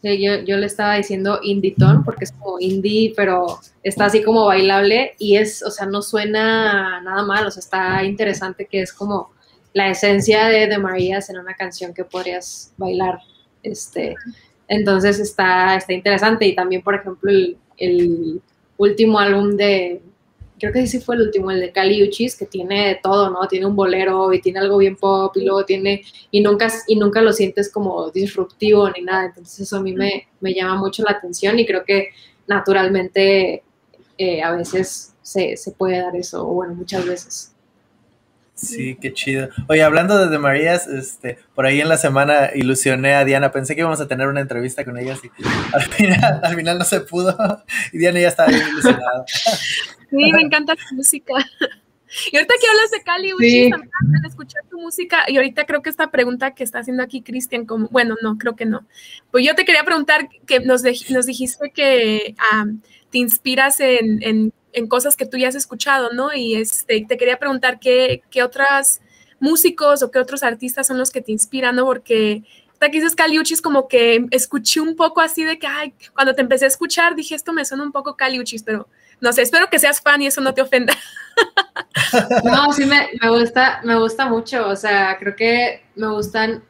[0.03, 5.15] yo, yo, le estaba diciendo indie-ton porque es como indie, pero está así como bailable
[5.19, 9.31] y es, o sea, no suena nada mal, o sea, está interesante que es como
[9.73, 13.19] la esencia de, de Marías en una canción que podrías bailar.
[13.63, 14.15] Este,
[14.69, 18.41] entonces está, está interesante y también, por ejemplo, el, el
[18.77, 20.03] último álbum de,
[20.59, 23.47] creo que sí fue el último, el de Cali Uchis, que tiene todo, ¿no?
[23.49, 27.21] Tiene un bolero y tiene algo bien pop y luego tiene, y nunca, y nunca
[27.21, 31.13] lo sientes como disruptivo ni nada, entonces eso a mí me, me llama mucho la
[31.13, 32.09] atención y creo que
[32.47, 33.63] naturalmente
[34.19, 37.56] eh, a veces se, se, puede dar eso, o bueno, muchas veces.
[38.57, 39.51] Sí, qué chido.
[39.69, 43.75] Oye, hablando de, de Marías, este, por ahí en la semana ilusioné a Diana, pensé
[43.75, 45.31] que íbamos a tener una entrevista con ella, y
[45.75, 47.37] al final, al final no se pudo,
[47.93, 49.25] y Diana ya estaba bien ilusionada.
[50.09, 51.35] Sí, me encanta tu música.
[52.31, 53.71] Y ahorita que hablas de Cali, sí.
[53.71, 57.67] también escuchar tu música, y ahorita creo que esta pregunta que está haciendo aquí Cristian,
[57.67, 58.87] como, bueno, no, creo que no.
[59.33, 64.53] Pues yo te quería preguntar, que nos, nos dijiste que um, te inspiras en, en,
[64.77, 66.33] en, cosas que tú ya has escuchado, ¿no?
[66.33, 69.01] Y este, te quería preguntar qué, qué otras
[69.41, 71.85] músicos o qué otros artistas son los que te inspiran, ¿no?
[71.85, 72.45] Porque
[72.81, 76.65] que dices Caliuchis, como que escuché un poco así de que, ay, cuando te empecé
[76.65, 78.89] a escuchar dije, esto me suena un poco Caliuchis, pero
[79.21, 80.95] no sé, espero que seas fan y eso no te ofenda.
[82.45, 86.65] No, sí me, me, gusta, me gusta mucho, o sea, creo que me gustan,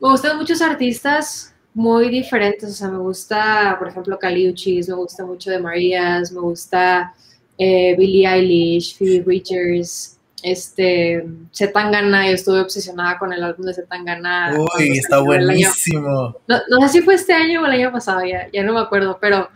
[0.00, 5.26] me gustan muchos artistas muy diferentes, o sea, me gusta, por ejemplo, Caliuchis, me gusta
[5.26, 7.12] mucho de Marías, me gusta
[7.58, 14.56] eh, Billie Eilish, Phoebe Bridgers, este, Zetangana, yo estuve obsesionada con el álbum de Zetangana.
[14.58, 16.36] Uy, está buenísimo.
[16.48, 18.80] No, no, sé si fue este año o el año pasado, ya, ya no me
[18.80, 19.50] acuerdo, pero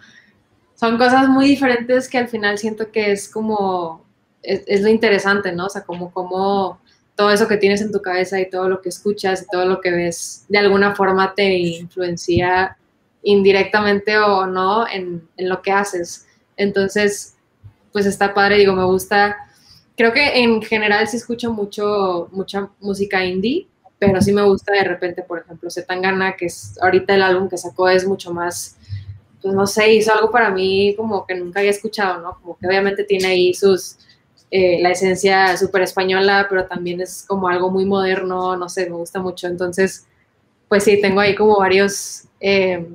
[0.74, 4.04] son cosas muy diferentes que al final siento que es como,
[4.42, 5.64] es, lo interesante, ¿no?
[5.66, 6.80] O sea, como, como
[7.20, 9.82] todo eso que tienes en tu cabeza y todo lo que escuchas y todo lo
[9.82, 12.78] que ves, de alguna forma te influencia
[13.22, 16.26] indirectamente o no en, en lo que haces.
[16.56, 17.36] Entonces,
[17.92, 19.36] pues está padre, digo, me gusta,
[19.98, 24.84] creo que en general sí escucho mucho, mucha música indie, pero sí me gusta de
[24.84, 28.78] repente, por ejemplo, Zetangana, que es ahorita el álbum que sacó es mucho más
[29.42, 32.38] pues no sé, hizo algo para mí como que nunca había escuchado, ¿no?
[32.40, 33.96] Como que obviamente tiene ahí sus,
[34.50, 38.96] eh, la esencia súper española, pero también es como algo muy moderno, no sé, me
[38.96, 39.46] gusta mucho.
[39.46, 40.06] Entonces,
[40.68, 42.86] pues sí, tengo ahí como varios, eh,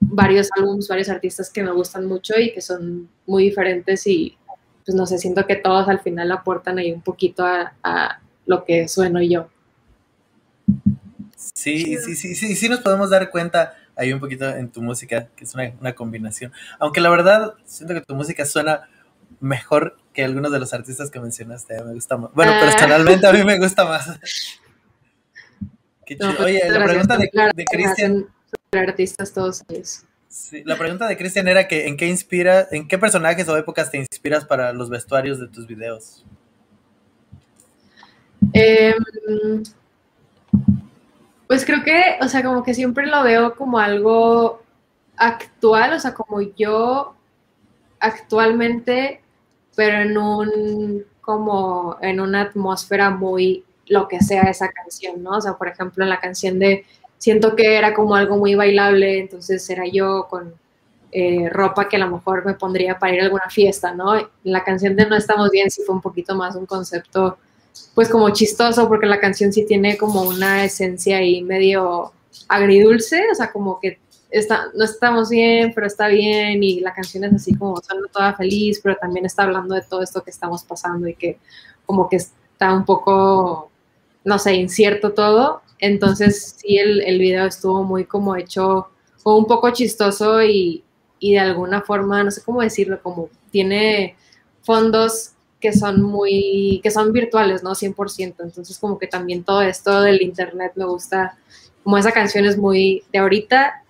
[0.00, 4.36] varios álbumes, varios artistas que me gustan mucho y que son muy diferentes y
[4.84, 8.88] pues no sé, siento que todos al final aportan ahí un poquito a, lo que
[8.88, 9.48] sueno yo.
[11.36, 15.28] Sí, sí, sí, sí, sí nos podemos dar cuenta hay un poquito en tu música,
[15.36, 16.52] que es una, combinación.
[16.78, 18.88] Aunque la verdad, siento que tu música suena
[19.44, 21.82] mejor que algunos de los artistas que mencionaste.
[21.84, 22.32] Me gusta más.
[22.32, 22.60] Bueno, ah.
[22.60, 24.06] personalmente a mí me gusta más.
[26.06, 26.34] Qué chido.
[26.36, 28.26] Pues, Oye, la pregunta de, de Cristian.
[28.72, 30.04] artistas todos ellos.
[30.28, 33.92] Sí, la pregunta de Cristian era que en qué inspira, en qué personajes o épocas
[33.92, 36.26] te inspiras para los vestuarios de tus videos.
[38.52, 38.94] Eh,
[41.46, 44.62] pues creo que, o sea, como que siempre lo veo como algo
[45.16, 47.14] actual, o sea, como yo
[48.00, 49.22] actualmente,
[49.74, 55.38] pero en un, como en una atmósfera muy lo que sea esa canción, ¿no?
[55.38, 56.84] O sea, por ejemplo, en la canción de
[57.18, 60.54] siento que era como algo muy bailable, entonces era yo con
[61.12, 64.14] eh, ropa que a lo mejor me pondría para ir a alguna fiesta, ¿no?
[64.42, 67.38] La canción de No estamos bien sí fue un poquito más un concepto
[67.94, 72.12] pues como chistoso porque la canción sí tiene como una esencia ahí medio
[72.48, 73.98] agridulce, o sea, como que
[74.74, 78.80] no estamos bien, pero está bien y la canción es así como suena toda feliz,
[78.82, 81.38] pero también está hablando de todo esto que estamos pasando y que
[81.86, 83.70] como que está un poco,
[84.24, 85.62] no sé, incierto todo.
[85.78, 88.88] Entonces sí, el, el video estuvo muy como hecho,
[89.22, 90.84] o un poco chistoso y,
[91.18, 94.16] y de alguna forma, no sé cómo decirlo, como tiene
[94.62, 97.74] fondos que son muy, que son virtuales, ¿no?
[97.74, 98.34] 100%.
[98.40, 101.38] Entonces, como que también todo esto del internet me gusta,
[101.82, 103.83] como esa canción es muy de ahorita,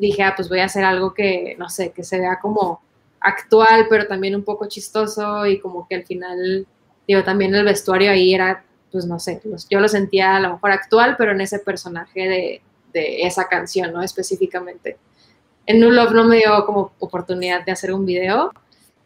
[0.00, 2.80] dije, ah, pues voy a hacer algo que, no sé, que se vea como
[3.20, 6.66] actual, pero también un poco chistoso y como que al final,
[7.06, 10.72] digo, también el vestuario ahí era, pues no sé, yo lo sentía a lo mejor
[10.72, 14.02] actual, pero en ese personaje de, de esa canción, ¿no?
[14.02, 14.96] Específicamente.
[15.66, 18.52] En New Love no me dio como oportunidad de hacer un video,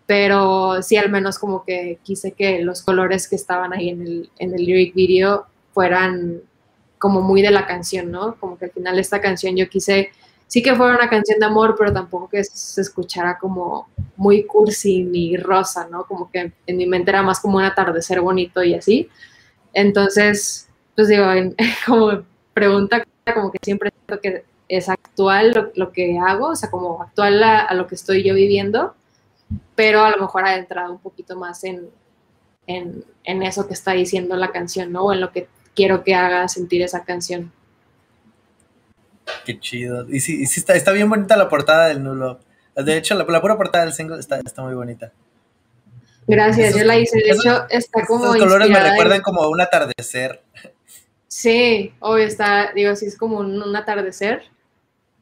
[0.06, 4.30] pero sí al menos como que quise que los colores que estaban ahí en el,
[4.38, 6.42] en el lyric video fueran
[6.98, 8.36] como muy de la canción, ¿no?
[8.36, 10.10] Como que al final esta canción yo quise,
[10.54, 15.02] sí que fuera una canción de amor, pero tampoco que se escuchara como muy cursi
[15.02, 16.04] ni rosa, ¿no?
[16.04, 19.08] Como que en mi mente era más como un atardecer bonito y así.
[19.72, 21.24] Entonces, pues digo,
[21.86, 27.02] como pregunta, como que siempre siento que es actual lo, que hago, o sea, como
[27.02, 28.94] actual a lo que estoy yo viviendo
[29.74, 31.88] pero a lo mejor ha entrado un poquito más en,
[32.66, 35.04] en, eso que está diciendo la canción, ¿no?
[35.04, 37.52] O en lo que quiero que haga sentir esa canción.
[39.44, 40.06] Qué chido.
[40.08, 42.40] Y sí, sí está, está bien bonita la portada del nulo.
[42.76, 45.12] De hecho, la, pura portada del single está, está muy bonita.
[46.26, 47.18] Gracias, yo la hice.
[47.18, 48.26] De hecho, está como.
[48.26, 50.42] Los colores me recuerdan como un atardecer.
[51.28, 54.42] Sí, obvio, está, digo, sí, es como un atardecer,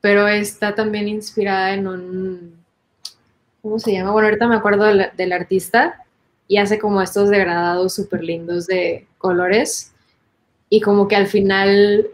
[0.01, 2.63] pero está también inspirada en un
[3.63, 4.11] ¿cómo se llama?
[4.11, 6.05] Bueno, ahorita me acuerdo del, artista
[6.49, 9.93] y hace como estos degradados súper lindos de colores
[10.69, 12.09] y como que al final,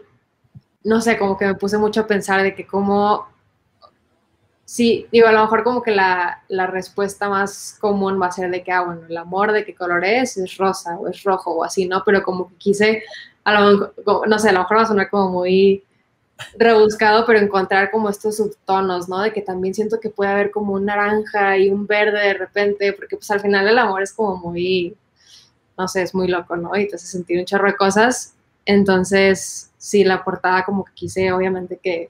[0.89, 3.27] no sé, como que me puse mucho a pensar de que como,
[4.65, 8.49] sí, digo, a lo mejor como que la, la respuesta más común va a ser
[8.49, 11.51] de que, ah, bueno, el amor de qué color es, es rosa o es rojo
[11.51, 12.01] o así, ¿no?
[12.03, 13.03] Pero como que quise,
[13.43, 13.93] a lo,
[14.27, 15.83] no sé, a lo mejor va a sonar como muy
[16.57, 19.21] rebuscado, pero encontrar como estos subtonos, ¿no?
[19.21, 22.93] De que también siento que puede haber como un naranja y un verde de repente,
[22.93, 24.97] porque pues al final el amor es como muy,
[25.77, 26.75] no sé, es muy loco, ¿no?
[26.75, 28.33] Y te hace sentir un chorro de cosas.
[28.69, 32.07] Entonces, sí, la portada como que quise, obviamente, que,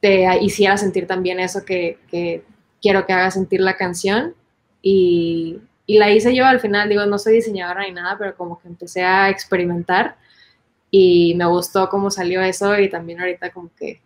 [0.00, 2.44] te hiciera sentir también eso que, que
[2.82, 4.34] quiero que haga sentir la canción.
[4.82, 8.58] Y, y, la hice yo al final, digo, no soy diseñadora ni nada, pero como
[8.60, 10.18] que empecé a experimentar
[10.90, 14.02] y me gustó cómo salió eso y también ahorita como que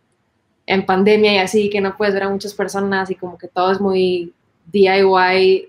[0.66, 3.72] en pandemia y así, que no puedes ver a muchas personas y como que todo
[3.72, 4.32] es muy
[4.66, 5.68] DIY,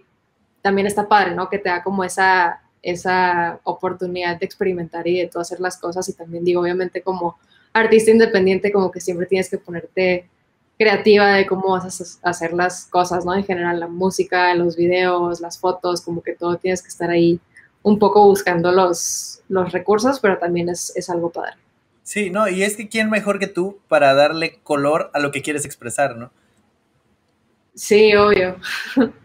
[0.62, 1.50] también está padre, ¿no?
[1.50, 6.08] Que te da como esa, esa oportunidad de experimentar y de todo hacer las cosas
[6.10, 7.38] y también digo, obviamente como
[7.74, 10.28] artista independiente, como que siempre tienes que ponerte
[10.78, 13.36] creativa de cómo vas a hacer las cosas, ¿no?
[13.36, 17.40] En general, la música, los videos, las fotos, como que todo tienes que estar ahí
[17.84, 21.54] un poco buscando los, los recursos, pero también es, es algo padre.
[22.04, 25.42] Sí, no, y es que quién mejor que tú para darle color a lo que
[25.42, 26.32] quieres expresar, ¿no?
[27.76, 28.58] Sí, obvio.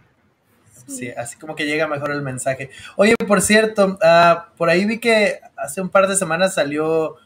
[0.86, 2.70] Sí, así como que llega mejor el mensaje.
[2.96, 7.16] Oye, por cierto, uh, por ahí vi que hace un par de semanas salió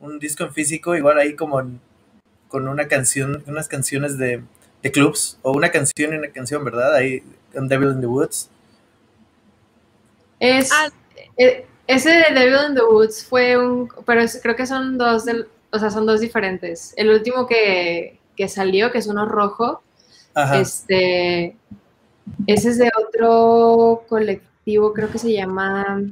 [0.00, 1.62] un disco en físico, igual ahí como
[2.48, 4.42] con una canción, unas canciones de,
[4.82, 6.94] de clubs, o una canción y una canción, ¿verdad?
[6.94, 8.48] Ahí, en Devil in the Woods.
[10.38, 10.88] Es, ah.
[11.36, 15.46] eh, ese de Devil in the Woods fue un, pero creo que son dos, del,
[15.70, 16.94] o sea, son dos diferentes.
[16.96, 19.82] El último que, que salió, que es uno rojo,
[20.54, 21.56] este,
[22.46, 26.02] ese es de otro colectivo, creo que se llama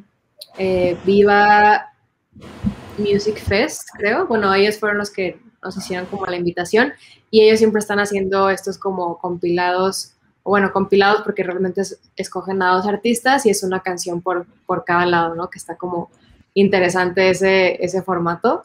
[0.57, 1.93] eh, Viva
[2.99, 4.27] Music Fest, creo.
[4.27, 6.93] Bueno, ellos fueron los que nos hicieron como la invitación
[7.31, 11.83] y ellos siempre están haciendo estos como compilados, o bueno, compilados porque realmente
[12.17, 15.51] escogen a dos artistas y es una canción por, por cada lado, ¿no?
[15.51, 16.11] Que está como
[16.55, 18.65] interesante ese, ese formato.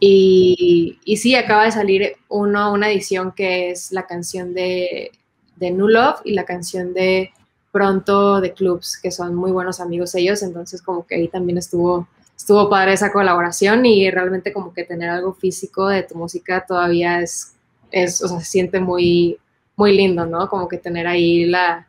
[0.00, 5.10] Y, y, sí, acaba de salir uno, una edición que es la canción de
[5.58, 7.32] de New Love y la canción de
[7.72, 12.08] Pronto de Clubs, que son muy buenos amigos ellos, entonces como que ahí también estuvo,
[12.36, 17.20] estuvo padre esa colaboración y realmente como que tener algo físico de tu música todavía
[17.20, 17.54] es,
[17.90, 19.38] es o sea, se siente muy,
[19.76, 20.48] muy lindo, ¿no?
[20.48, 21.86] Como que tener ahí la,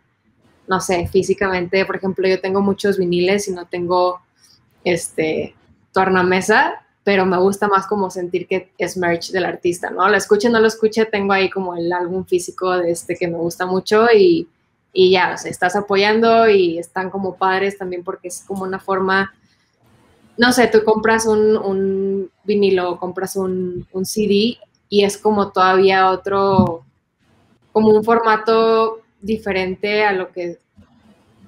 [0.67, 4.21] no sé, físicamente, por ejemplo, yo tengo muchos viniles y no tengo,
[4.83, 5.55] este,
[5.91, 10.07] tornamesa, pero me gusta más como sentir que es merch del artista, ¿no?
[10.07, 13.37] Lo escuche no lo escuche, tengo ahí como el álbum físico de este que me
[13.37, 14.47] gusta mucho y,
[14.93, 18.79] y ya, o sea, estás apoyando y están como padres también porque es como una
[18.79, 19.33] forma,
[20.37, 24.57] no sé, tú compras un, un vinilo, compras un, un CD
[24.89, 26.83] y es como todavía otro,
[27.71, 30.57] como un formato diferente a lo que,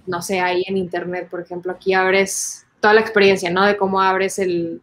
[0.05, 3.65] no sé, hay en internet, por ejemplo, aquí abres toda la experiencia, ¿no?
[3.65, 4.81] De cómo abres el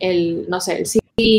[0.00, 0.86] el, no sé, el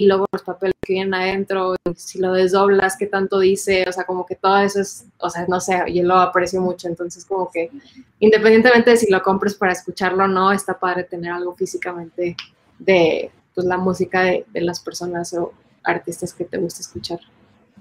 [0.06, 4.26] luego los papeles que vienen adentro, si lo desdoblas, qué tanto dice, o sea, como
[4.26, 7.69] que todo eso es, o sea, no sé, yo lo aprecio mucho, entonces como que
[8.19, 12.36] independientemente de si lo compres para escucharlo o no, está padre tener algo físicamente
[12.80, 17.19] de pues, la música de, de las personas o artistas que te gusta escuchar.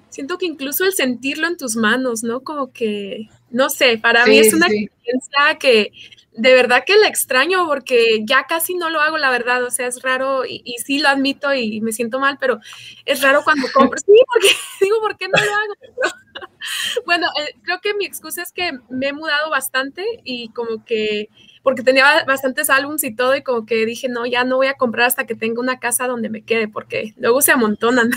[0.09, 2.40] Siento que incluso el sentirlo en tus manos, ¿no?
[2.40, 5.93] Como que, no sé, para mí es una experiencia que
[6.33, 9.87] de verdad que la extraño porque ya casi no lo hago, la verdad, o sea,
[9.87, 12.61] es raro y, sí lo admito y me siento mal, pero
[13.05, 13.99] es raro cuando compro.
[13.99, 14.49] Sí, porque
[14.81, 16.14] digo, ¿por qué no lo hago?
[17.05, 21.29] bueno, eh, creo que mi excusa es que me he mudado bastante y como que,
[21.62, 24.75] porque tenía bastantes álbums y todo y como que dije, no, ya no voy a
[24.75, 28.11] comprar hasta que tenga una casa donde me quede porque luego se amontonan.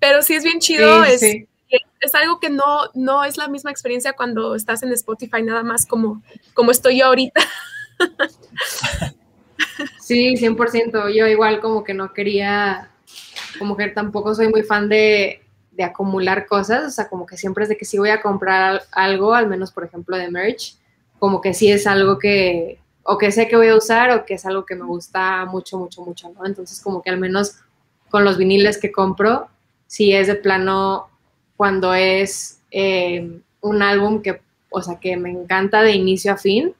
[0.00, 1.22] pero sí es bien chido, es
[2.00, 5.86] es algo que no, no es la misma experiencia cuando estás en Spotify, nada más
[5.86, 6.22] como,
[6.54, 7.40] como estoy yo ahorita.
[10.00, 11.14] Sí, 100%.
[11.14, 12.90] Yo igual como que no quería,
[13.58, 17.64] como que tampoco soy muy fan de, de acumular cosas, o sea, como que siempre
[17.64, 20.76] es de que si voy a comprar algo, al menos por ejemplo de merch,
[21.18, 24.34] como que sí es algo que, o que sé que voy a usar o que
[24.34, 26.46] es algo que me gusta mucho, mucho, mucho, ¿no?
[26.46, 27.56] Entonces como que al menos
[28.08, 29.48] con los viniles que compro,
[29.86, 31.08] si es de plano
[31.56, 34.40] cuando es eh, un álbum que,
[34.70, 36.74] o sea, que me encanta de inicio a fin,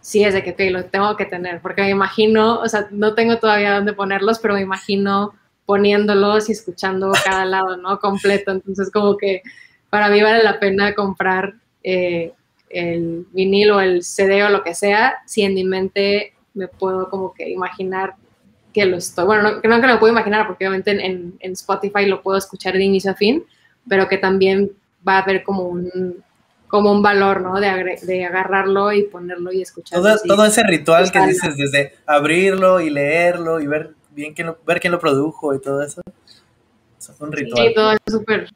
[0.00, 3.38] sí es de que lo tengo que tener, porque me imagino, o sea, no tengo
[3.38, 5.34] todavía dónde ponerlos, pero me imagino
[5.66, 7.98] poniéndolos y escuchando cada lado, ¿no?
[8.00, 8.52] Completo.
[8.52, 9.42] Entonces, como que
[9.90, 12.32] para mí vale la pena comprar eh,
[12.70, 17.10] el vinilo o el CD o lo que sea, si en mi mente me puedo
[17.10, 18.14] como que imaginar
[18.72, 22.06] que lo estoy, bueno, no, no que lo puedo imaginar, porque obviamente en, en Spotify
[22.06, 23.44] lo puedo escuchar de inicio a fin,
[23.88, 24.72] pero que también
[25.06, 26.22] va a haber como un,
[26.68, 27.58] como un valor, ¿no?
[27.60, 30.16] De, de agarrarlo y ponerlo y escucharlo.
[30.26, 34.80] Todo, ese ritual que dices, desde abrirlo y leerlo y ver bien quién lo, ver
[34.80, 36.00] quién lo produjo y todo eso.
[36.98, 37.66] Eso es un ritual.
[37.66, 38.50] Sí, todo es súper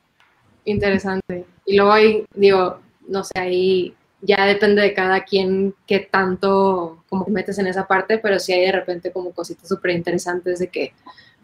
[0.65, 1.47] interesante.
[1.65, 7.27] Y luego hay, digo, no sé, hay ya depende de cada quien qué tanto como
[7.27, 10.93] metes en esa parte, pero sí hay de repente como cositas súper interesantes de que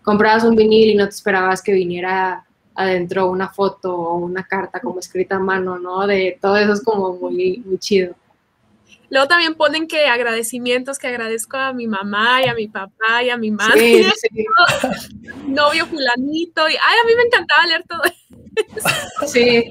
[0.03, 2.47] comprabas un vinil y no te esperabas que viniera
[2.79, 6.07] adentro una foto o una carta como escrita a mano, ¿no?
[6.07, 8.15] De todo eso es como muy, muy chido.
[9.11, 13.31] Luego también ponen que agradecimientos, que agradezco a mi mamá y a mi papá y
[13.31, 14.47] a mi madre, sí,
[15.49, 19.27] novio fulanito, y ay, a mí me encantaba leer todo eso.
[19.27, 19.65] Sí.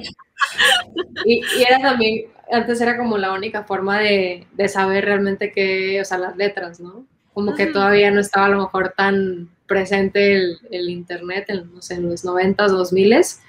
[1.23, 6.01] Y, y, era también, antes era como la única forma de, de, saber realmente qué,
[6.01, 7.05] o sea, las letras, ¿no?
[7.33, 11.81] Como que todavía no estaba a lo mejor tan presente el, el internet en, no
[11.81, 13.39] sé, en los 90s, 2000s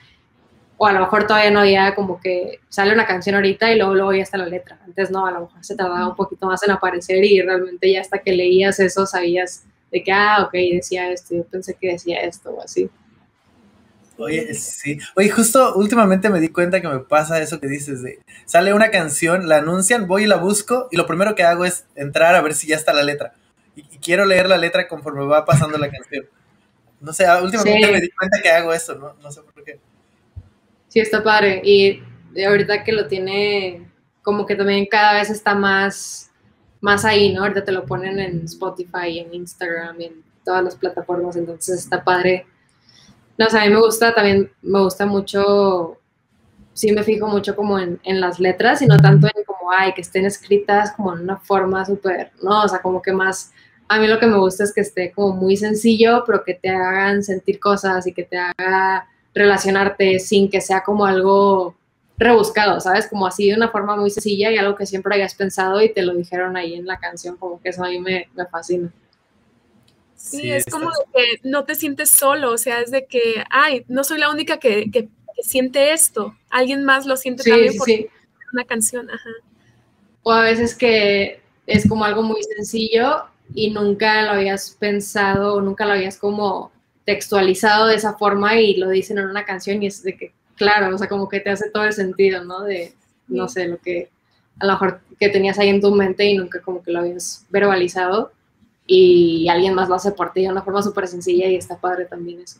[0.78, 3.94] o a lo mejor todavía no había como que sale una canción ahorita y luego,
[3.94, 4.78] luego ya está la letra.
[4.84, 8.00] Antes no, a lo mejor se tardaba un poquito más en aparecer y realmente ya
[8.00, 12.20] hasta que leías eso sabías de que, ah, ok, decía esto, yo pensé que decía
[12.20, 12.88] esto o así.
[14.18, 14.98] Oye, sí.
[15.16, 18.90] Oye, justo últimamente me di cuenta que me pasa eso que dices de, sale una
[18.90, 22.40] canción, la anuncian, voy y la busco y lo primero que hago es entrar a
[22.40, 23.34] ver si ya está la letra.
[24.08, 26.24] Quiero leer la letra conforme va pasando la canción.
[26.98, 29.12] No sé, últimamente me di cuenta que hago eso, ¿no?
[29.22, 29.78] No sé por qué.
[30.88, 31.60] Sí, está padre.
[31.62, 32.02] Y
[32.42, 33.86] ahorita que lo tiene,
[34.22, 36.30] como que también cada vez está más,
[36.80, 37.42] más ahí, ¿no?
[37.42, 42.46] Ahorita te lo ponen en Spotify, en Instagram, en todas las plataformas, entonces está padre.
[43.36, 45.98] No, o sea, a mí me gusta también, me gusta mucho,
[46.72, 49.92] sí me fijo mucho como en, en las letras y no tanto en como, ay,
[49.92, 53.52] que estén escritas como en una forma súper, no, o sea, como que más,
[53.88, 56.68] a mí lo que me gusta es que esté como muy sencillo, pero que te
[56.68, 61.74] hagan sentir cosas y que te haga relacionarte sin que sea como algo
[62.18, 63.06] rebuscado, ¿sabes?
[63.06, 66.02] Como así de una forma muy sencilla y algo que siempre hayas pensado y te
[66.02, 68.92] lo dijeron ahí en la canción, como que eso a mí me, fascina.
[70.16, 73.84] Sí, es como de que no te sientes solo, o sea, es de que, ay,
[73.88, 75.08] no soy la única que, que,
[75.40, 77.88] siente esto, alguien más lo siente también por
[78.52, 79.30] una canción, ajá.
[80.24, 83.22] O a veces que es como algo muy sencillo
[83.54, 86.70] y nunca lo habías pensado, o nunca lo habías como
[87.04, 90.94] textualizado de esa forma y lo dicen en una canción y es de que, claro,
[90.94, 92.62] o sea, como que te hace todo el sentido, ¿no?
[92.62, 92.92] De,
[93.28, 94.10] no sé, lo que
[94.58, 97.46] a lo mejor que tenías ahí en tu mente y nunca como que lo habías
[97.50, 98.32] verbalizado
[98.86, 102.06] y alguien más lo hace por ti de una forma súper sencilla y está padre
[102.06, 102.58] también eso.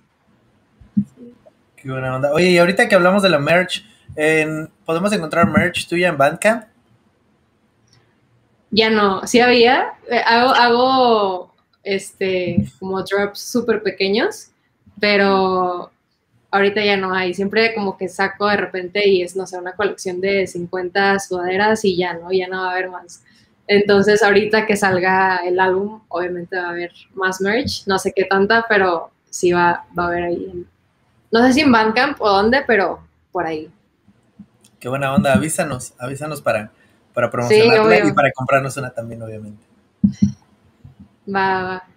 [1.76, 2.32] Qué buena onda.
[2.32, 3.84] Oye, y ahorita que hablamos de la merch,
[4.84, 6.64] ¿podemos encontrar merch tuya en Bandcamp?
[8.70, 9.94] Ya no, sí había.
[10.10, 14.50] Eh, hago, hago este, como drops súper pequeños,
[15.00, 15.90] pero
[16.50, 17.34] ahorita ya no hay.
[17.34, 21.84] Siempre como que saco de repente y es, no sé, una colección de 50 sudaderas
[21.84, 23.22] y ya no, ya no va a haber más.
[23.66, 28.24] Entonces ahorita que salga el álbum, obviamente va a haber más merch, no sé qué
[28.24, 30.66] tanta, pero sí va, va a haber ahí.
[31.30, 33.00] no sé si en Bandcamp o dónde, pero
[33.30, 33.70] por ahí.
[34.80, 36.70] Qué buena onda, avísanos, avísanos para,
[37.18, 39.60] para promocionarla y para comprarnos una también, obviamente.
[41.26, 41.88] Va, va.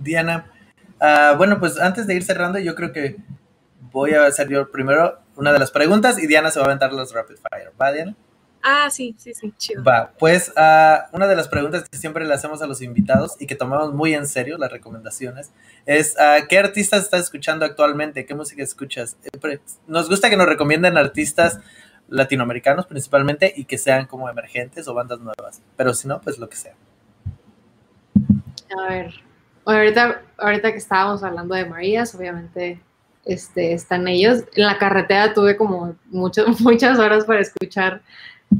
[0.00, 0.50] Diana,
[0.98, 3.16] uh, bueno, pues antes de ir cerrando, yo creo que
[3.92, 6.90] voy a hacer yo primero una de las preguntas y Diana se va a aventar
[6.94, 7.70] los rapid fire.
[7.78, 8.16] ¿Va, Diana?
[8.62, 9.84] Ah, sí, sí, sí, chido.
[9.84, 13.46] Va, pues uh, una de las preguntas que siempre le hacemos a los invitados y
[13.46, 15.50] que tomamos muy en serio las recomendaciones
[15.84, 18.24] es uh, ¿qué artistas estás escuchando actualmente?
[18.24, 19.18] ¿Qué música escuchas?
[19.22, 21.60] Eh, nos gusta que nos recomienden artistas
[22.10, 26.48] latinoamericanos principalmente y que sean como emergentes o bandas nuevas, pero si no, pues lo
[26.48, 26.74] que sea.
[28.78, 29.14] A ver,
[29.64, 32.80] ahorita, ahorita que estábamos hablando de Marías, obviamente
[33.24, 34.44] este, están ellos.
[34.54, 38.02] En la carretera tuve como mucho, muchas horas para escuchar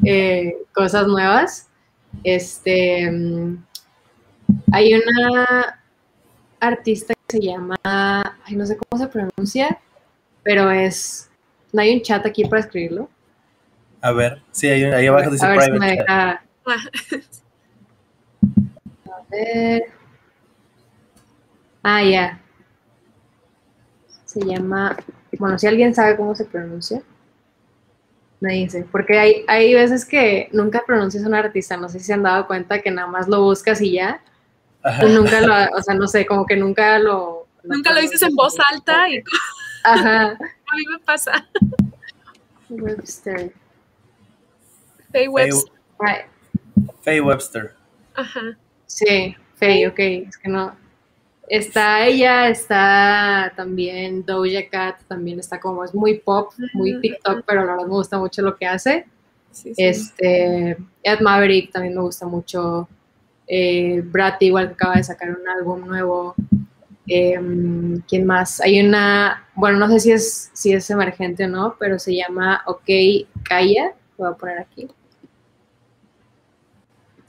[0.05, 1.69] eh, cosas nuevas.
[2.25, 3.65] Este, mm,
[4.73, 5.81] hay una
[6.59, 9.79] artista que se llama, ay, no sé cómo se pronuncia,
[10.43, 11.31] pero es,
[11.73, 13.09] no hay un chat aquí para escribirlo.
[14.03, 16.05] A ver, sí, ahí, ahí abajo dice private.
[16.09, 16.41] A
[19.31, 19.83] ver.
[21.83, 22.41] Ah, ya.
[24.25, 24.97] Se llama,
[25.39, 27.03] bueno, si alguien sabe cómo se pronuncia,
[28.41, 32.07] me dice, porque hay, hay veces que nunca pronuncias a un artista, no sé si
[32.07, 34.23] se han dado cuenta que nada más lo buscas y ya.
[35.03, 37.47] nunca lo, o sea, no sé, como que nunca lo...
[37.65, 39.23] nunca lo dices en voz alta y...
[39.85, 40.29] Ajá.
[40.71, 41.49] A mí me pasa.
[42.69, 43.53] Webster.
[45.13, 45.73] Faye Webster.
[47.03, 47.75] Faye Webster.
[48.15, 48.57] Ajá.
[48.87, 50.75] Sí, Faye, ok, es que no,
[51.51, 57.65] Está ella, está también Doja Cat, también está como, es muy pop, muy TikTok, pero
[57.65, 59.05] la verdad me gusta mucho lo que hace.
[59.77, 62.89] Este, Ed Maverick también me gusta mucho.
[63.49, 64.01] Eh,
[64.39, 66.37] igual que acaba de sacar un álbum nuevo.
[67.09, 68.61] Em, ¿Quién más?
[68.61, 72.63] Hay una, bueno, no sé si es, si es emergente o no, pero se llama
[72.67, 72.89] OK
[73.43, 73.87] Kaya,
[74.17, 74.89] Lo voy a poner aquí.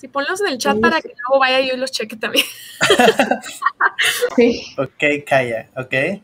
[0.01, 2.43] Sí, ponlos en el chat para que luego vaya yo y los cheque también.
[4.35, 4.63] sí.
[4.75, 6.23] Ok, Kaya, ok.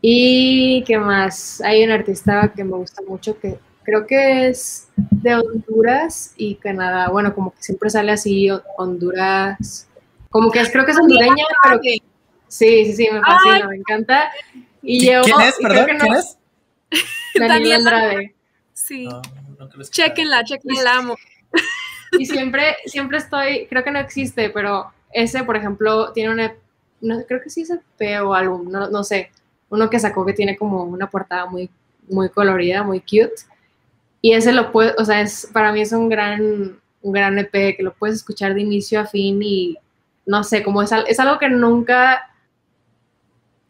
[0.00, 5.34] Y qué más, hay un artista que me gusta mucho que creo que es de
[5.34, 7.10] Honduras y Canadá.
[7.10, 8.48] Bueno, como que siempre sale así
[8.78, 9.86] Honduras.
[10.30, 11.98] Como que es, creo que es hondureña, pero que
[12.48, 14.32] sí, sí, sí, me fascina, me encanta.
[14.80, 15.56] Y ¿Quién es?
[15.60, 16.38] Perdón, ¿quién es?
[17.38, 18.34] Daniela Andrade.
[18.72, 19.06] Sí.
[19.90, 21.16] chequenla, chequenla, la amo.
[22.18, 26.54] Y siempre, siempre estoy, creo que no existe, pero ese, por ejemplo, tiene una,
[27.00, 29.30] no, creo que sí es EP o álbum, no, no sé,
[29.70, 31.70] uno que sacó que tiene como una portada muy,
[32.08, 33.34] muy colorida, muy cute.
[34.20, 37.76] Y ese lo puede, o sea, es, para mí es un gran, un gran EP
[37.76, 39.76] que lo puedes escuchar de inicio a fin y
[40.26, 42.22] no sé, como es, es algo que nunca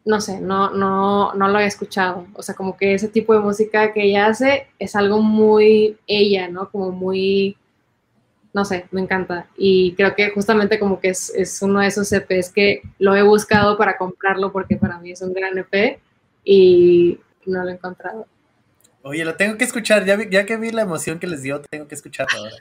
[0.05, 2.27] no sé, no, no, no lo he escuchado.
[2.35, 6.47] O sea, como que ese tipo de música que ella hace es algo muy ella,
[6.47, 6.69] ¿no?
[6.69, 7.57] Como muy,
[8.55, 9.47] no sé, me encanta.
[9.57, 13.21] Y creo que justamente como que es, es uno de esos EPs que lo he
[13.21, 15.99] buscado para comprarlo porque para mí es un gran EP
[16.45, 18.25] y no lo he encontrado.
[19.01, 21.89] Oye, lo tengo que escuchar, ya, ya que vi la emoción que les dio, tengo
[21.89, 22.55] que escucharlo ahora.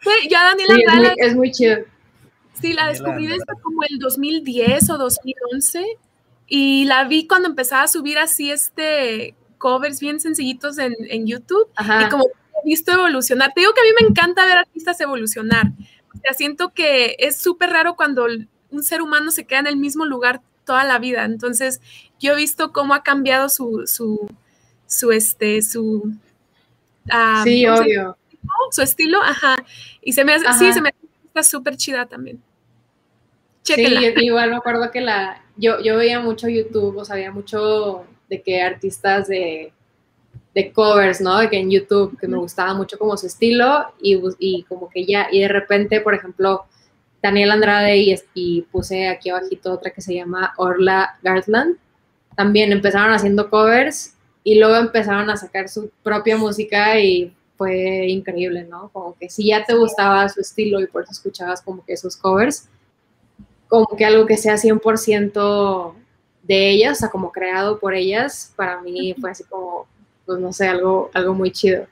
[0.00, 1.76] sí, ya Daniela sí, es, muy, es muy chido.
[2.62, 5.84] Sí, la descubrí desde como el 2010 o 2011
[6.46, 11.68] y la vi cuando empezaba a subir así este covers bien sencillitos en, en YouTube
[11.78, 12.24] y como
[12.64, 13.52] visto evolucionar.
[13.54, 15.66] Te digo que a mí me encanta ver artistas evolucionar.
[16.14, 18.26] O sea, siento que es súper raro cuando
[18.70, 21.24] un ser humano se queda en el mismo lugar toda la vida.
[21.24, 21.80] Entonces,
[22.20, 24.28] yo he visto cómo ha cambiado su, su,
[24.86, 26.14] su este, su...
[27.06, 28.16] Uh, sí, obvio.
[28.70, 29.64] Su estilo, ajá.
[30.00, 30.92] Y se me hace, sí, se me
[31.26, 32.42] está súper chida también.
[33.62, 33.74] Sí,
[34.16, 38.42] igual me acuerdo que la, yo, yo veía mucho YouTube, o sea, había mucho de
[38.42, 39.72] que artistas de,
[40.54, 41.38] de covers, ¿no?
[41.38, 45.04] De que en YouTube, que me gustaba mucho como su estilo y, y como que
[45.04, 46.64] ya, y de repente, por ejemplo,
[47.22, 51.76] Daniel Andrade y, y puse aquí abajito otra que se llama Orla Gartland,
[52.36, 58.64] también empezaron haciendo covers y luego empezaron a sacar su propia música y fue increíble,
[58.64, 58.90] ¿no?
[58.92, 62.16] Como que si ya te gustaba su estilo y por eso escuchabas como que esos
[62.16, 62.68] covers,
[63.68, 65.94] como que algo que sea 100%
[66.42, 69.86] de ellas, o sea, como creado por ellas, para mí fue así como,
[70.26, 71.86] pues no sé, algo, algo muy chido.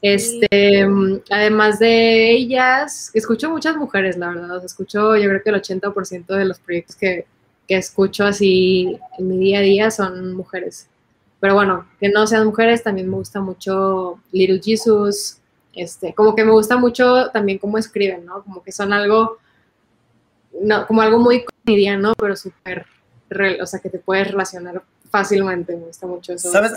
[0.00, 0.86] Este,
[1.30, 5.56] además de ellas, escucho muchas mujeres, la verdad, o sea, escucho yo creo que el
[5.56, 7.26] 80% de los proyectos que,
[7.66, 10.88] que escucho así en mi día a día son mujeres.
[11.40, 15.38] Pero bueno, que no sean mujeres, también me gusta mucho Little Jesus,
[15.74, 18.42] este, como que me gusta mucho también cómo escriben, ¿no?
[18.42, 19.38] Como que son algo,
[20.60, 22.86] no, como algo muy cotidiano, pero súper,
[23.60, 26.50] o sea, que te puedes relacionar fácilmente, me gusta mucho eso.
[26.50, 26.72] ¿Sabes?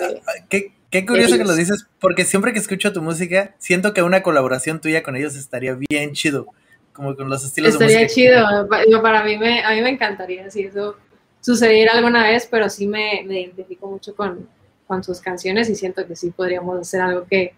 [0.49, 4.23] qué, qué, curioso que lo dices, porque siempre que escucho tu música, siento que una
[4.23, 6.47] colaboración tuya con ellos estaría bien chido,
[6.93, 8.21] como con los estilos estaría de música.
[8.21, 10.95] Estaría chido, para mí me, a mí me encantaría si eso
[11.41, 14.47] sucediera alguna vez, pero sí me, me identifico mucho con,
[14.87, 17.53] con, sus canciones y siento que sí podríamos hacer algo que,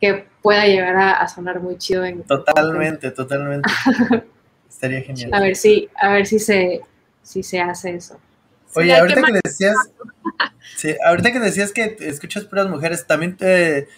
[0.00, 2.04] que pueda llegar a, a, sonar muy chido.
[2.04, 3.70] En, totalmente, totalmente.
[4.68, 5.34] Estaría genial.
[5.34, 6.80] A ver si, a ver si se,
[7.22, 8.18] si se hace eso.
[8.74, 9.76] Oye, ahorita que, decías,
[10.76, 13.88] sí, ahorita que decías que escuchas puras mujeres, también te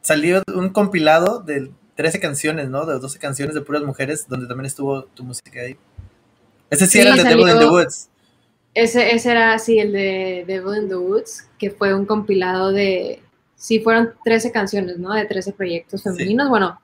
[0.00, 2.86] salió un compilado de 13 canciones, ¿no?
[2.86, 5.76] De 12 canciones de puras mujeres, donde también estuvo tu música ahí.
[6.70, 8.08] Ese sí, sí era el de Devil in the Woods.
[8.72, 13.20] Ese, ese era, sí, el de Devil in the Woods, que fue un compilado de,
[13.56, 15.12] sí, fueron 13 canciones, ¿no?
[15.12, 16.46] De 13 proyectos femeninos.
[16.46, 16.50] Sí.
[16.50, 16.80] Bueno,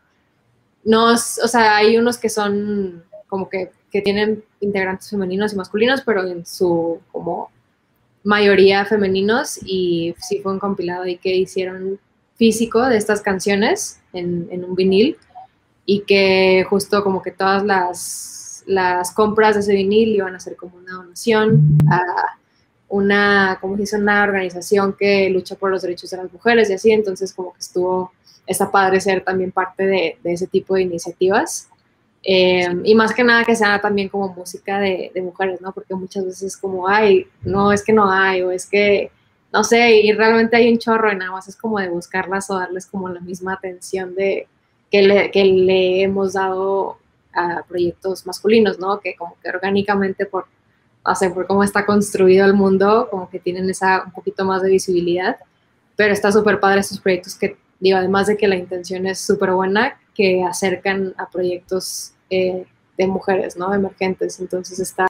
[0.84, 6.02] no, o sea, hay unos que son como que, que, tienen integrantes femeninos y masculinos,
[6.04, 7.50] pero en su como
[8.24, 11.98] mayoría femeninos y sí fue un compilado y que hicieron
[12.34, 15.16] físico de estas canciones en, un vinil
[15.86, 20.56] y que justo como que todas las, las compras de ese vinil iban a ser
[20.56, 22.02] como una donación a
[22.88, 26.74] una, como se dice, una organización que lucha por los derechos de las mujeres y
[26.74, 28.12] así, entonces como que estuvo,
[28.46, 31.68] está padre ser también parte de ese tipo de iniciativas.
[32.28, 35.72] Eh, y más que nada que sea también como música de, de, mujeres, ¿no?
[35.72, 39.12] Porque muchas veces como, ay, no, es que no hay, o es que,
[39.52, 42.58] no sé, y realmente hay un chorro y nada más es como de buscarlas o
[42.58, 44.48] darles como la misma atención de
[44.90, 46.98] que le, que le hemos dado
[47.32, 48.98] a proyectos masculinos, ¿no?
[48.98, 50.46] Que como que orgánicamente por,
[51.04, 54.70] o por cómo está construido el mundo, como que tienen esa un poquito más de
[54.70, 55.36] visibilidad,
[55.94, 59.52] pero está súper padre estos proyectos que, digo, además de que la intención es súper
[59.52, 62.66] buena, que acercan a proyectos eh,
[62.96, 63.72] de mujeres, ¿no?
[63.72, 64.40] Emergentes.
[64.40, 65.06] Entonces está,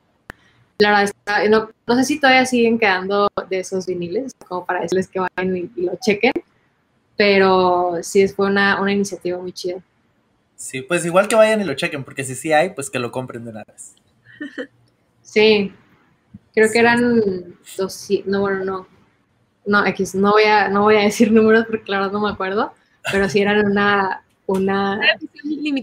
[0.79, 4.81] la verdad, está, no, no, sé si todavía siguen quedando de esos viniles, como para
[4.81, 6.33] decirles que vayan y, y lo chequen,
[7.17, 9.81] pero sí fue una, una iniciativa muy chida.
[10.57, 13.13] Sí, pues igual que vayan y lo chequen, porque si sí hay, pues que lo
[13.13, 13.95] compren de una vez.
[15.23, 15.73] Sí,
[16.55, 18.87] creo que eran dos, no, bueno, no,
[19.67, 22.73] no, X, no voy a, no voy a decir números porque claro no me acuerdo,
[23.11, 25.01] pero sí eran una, una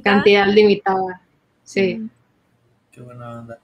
[0.02, 1.22] cantidad limitada,
[1.64, 2.10] sí.
[2.92, 3.60] Qué buena onda.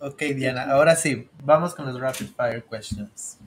[0.00, 3.38] Ok, Diana, ahora sí, vamos con los rapid fire questions.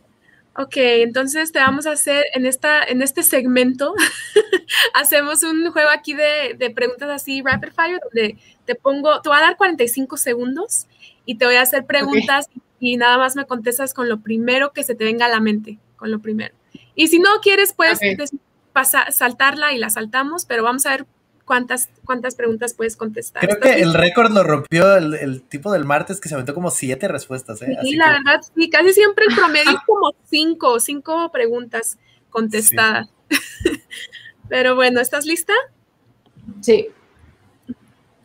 [0.57, 3.93] Ok, entonces te vamos a hacer en, esta, en este segmento,
[4.93, 9.37] hacemos un juego aquí de, de, preguntas así, rapid fire, donde te pongo, te voy
[9.37, 10.87] a dar 45 segundos
[11.25, 12.49] y te voy a hacer preguntas
[12.79, 15.77] y nada más me contestas con lo primero que se te venga a la mente,
[15.97, 16.55] con lo primero.
[16.95, 17.99] Y si no quieres, puedes
[18.71, 21.05] pasar, saltarla y la saltamos, pero vamos a ver
[21.45, 23.47] cuántas, cuántas preguntas puedes contestar.
[23.47, 27.07] Creo que el récord lo rompió el, tipo del martes que se aventó como siete
[27.07, 27.61] respuestas.
[27.61, 27.77] ¿eh?
[27.81, 31.97] Sí, la verdad, sí, casi siempre el promedio es como cinco, cinco preguntas
[32.29, 33.09] contestadas.
[34.49, 35.53] Pero bueno, ¿estás lista?
[36.61, 36.89] Sí.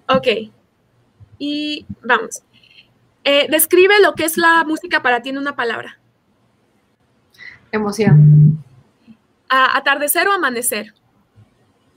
[0.08, 0.26] Ok.
[1.38, 2.42] Y vamos.
[3.24, 5.98] Eh, describe lo que es la música para ti en una palabra.
[7.70, 8.62] Emoción.
[9.48, 10.94] ¿Atardecer o amanecer?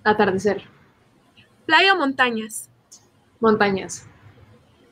[0.04, 0.73] Atardecer.
[1.66, 2.70] ¿Playa o montañas?
[3.40, 4.06] Montañas.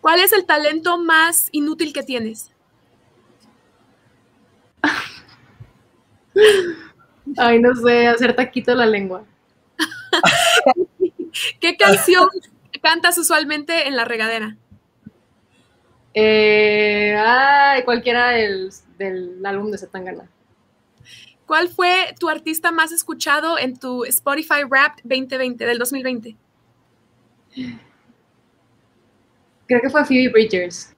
[0.02, 2.52] ¿Cuál es el talento más inútil que tienes?
[7.38, 9.24] Ay, no sé, hacer taquito la lengua.
[11.60, 12.28] ¿Qué canción
[12.82, 14.58] cantas usualmente en la regadera?
[16.14, 20.30] Eh, ay, cualquiera del, del álbum de Satangana.
[21.46, 26.36] ¿Cuál fue tu artista más escuchado en tu Spotify Rap 2020 del 2020?
[29.68, 30.93] Creo que fue Phoebe Bridgers.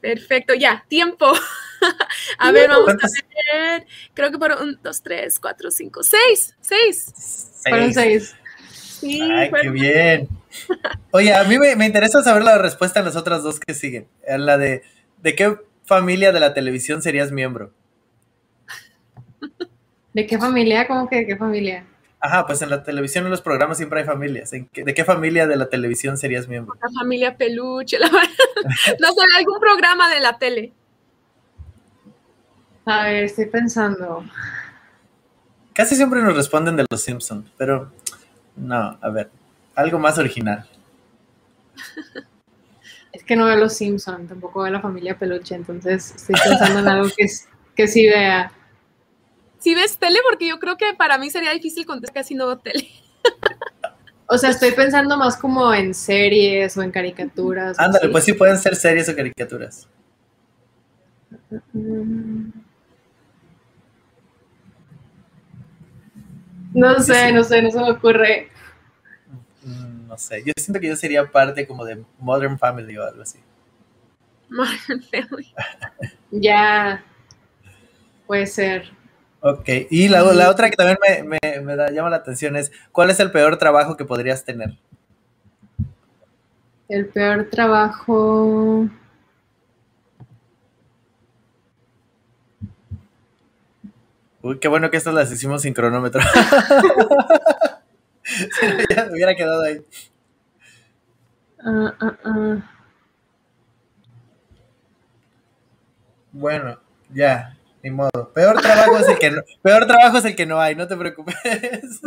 [0.00, 1.26] Perfecto, ya, tiempo.
[2.38, 3.86] a ver, vamos a ver.
[4.14, 6.56] Creo que fueron un, dos, tres, cuatro, cinco, seis.
[6.60, 7.60] Seis.
[7.68, 8.34] Fueron seis.
[8.70, 10.28] Sí, Ay, qué bien.
[11.12, 14.08] Oye, a mí me, me, interesa saber la respuesta en las otras dos que siguen.
[14.26, 14.82] En la de,
[15.22, 17.72] ¿de qué familia de la televisión serías miembro?
[20.12, 20.86] ¿De qué familia?
[20.86, 21.84] ¿Cómo que de qué familia?
[22.20, 24.50] Ajá, pues en la televisión, en los programas siempre hay familias.
[24.50, 26.76] ¿De qué familia de la televisión serías miembro?
[26.82, 28.08] La familia Peluche, la...
[29.00, 30.72] no sé, algún programa de la tele.
[32.86, 34.24] A ver, estoy pensando.
[35.74, 37.92] Casi siempre nos responden de los Simpsons, pero
[38.56, 39.30] no, a ver,
[39.74, 40.66] algo más original.
[43.10, 46.88] Es que no veo los Simpsons, tampoco veo la familia Peluche, entonces estoy pensando en
[46.88, 47.26] algo que,
[47.74, 48.52] que sí vea.
[49.58, 52.58] Si ves tele, porque yo creo que para mí sería difícil contestar casi no veo
[52.58, 52.88] tele.
[54.30, 57.78] O sea, estoy pensando más como en series o en caricaturas.
[57.78, 59.88] Ándale, pues sí pueden ser series o caricaturas.
[66.74, 68.48] No sé, no sé, no se me ocurre.
[69.62, 73.22] Mm, no sé, yo siento que yo sería parte como de Modern Family o algo
[73.22, 73.38] así.
[74.50, 75.54] Modern Family.
[76.30, 77.02] ya,
[78.26, 78.97] puede ser.
[79.40, 82.72] Ok, y la, la otra que también me, me, me da, llama la atención es,
[82.90, 84.76] ¿cuál es el peor trabajo que podrías tener?
[86.88, 88.88] El peor trabajo...
[94.42, 96.20] Uy, qué bueno que estas las hicimos sin cronómetro.
[98.90, 99.84] ya me hubiera quedado ahí.
[101.64, 102.62] Uh, uh, uh.
[106.32, 106.78] Bueno,
[107.12, 108.32] ya, ni modo.
[108.34, 110.96] Peor trabajo es el que no, peor trabajo es el que no hay, no te
[110.96, 111.36] preocupes.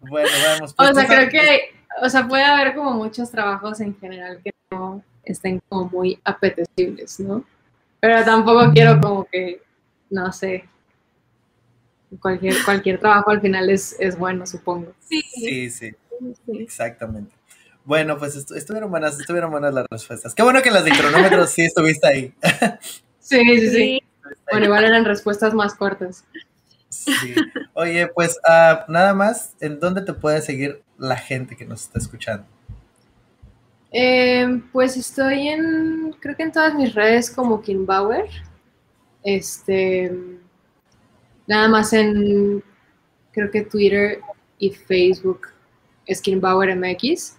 [0.00, 0.74] bueno, vamos.
[0.74, 4.52] Pues o sea, creo que, o sea, puede haber como muchos trabajos en general que
[4.70, 7.44] no estén como muy apetecibles, ¿no?
[8.00, 9.60] Pero tampoco quiero como que,
[10.08, 10.64] no sé,
[12.18, 14.92] cualquier, cualquier trabajo al final es, es bueno, supongo.
[15.00, 15.94] Sí, sí, sí,
[16.58, 17.34] exactamente.
[17.84, 20.34] Bueno, pues estuvieron buenas, estuvieron buenas las respuestas.
[20.34, 22.34] Qué bueno que las de cronómetro sí estuviste ahí.
[23.30, 24.02] Sí, sí, sí.
[24.50, 26.24] Bueno, igual eran respuestas más cortas.
[26.88, 27.12] Sí.
[27.74, 32.00] Oye, pues uh, nada más, ¿en dónde te puede seguir la gente que nos está
[32.00, 32.44] escuchando?
[33.92, 38.28] Eh, pues estoy en, creo que en todas mis redes como Kim Bauer.
[39.22, 40.12] Este,
[41.46, 42.64] nada más en,
[43.30, 44.20] creo que Twitter
[44.58, 45.42] y Facebook
[46.04, 47.36] es Kim Bauer MX.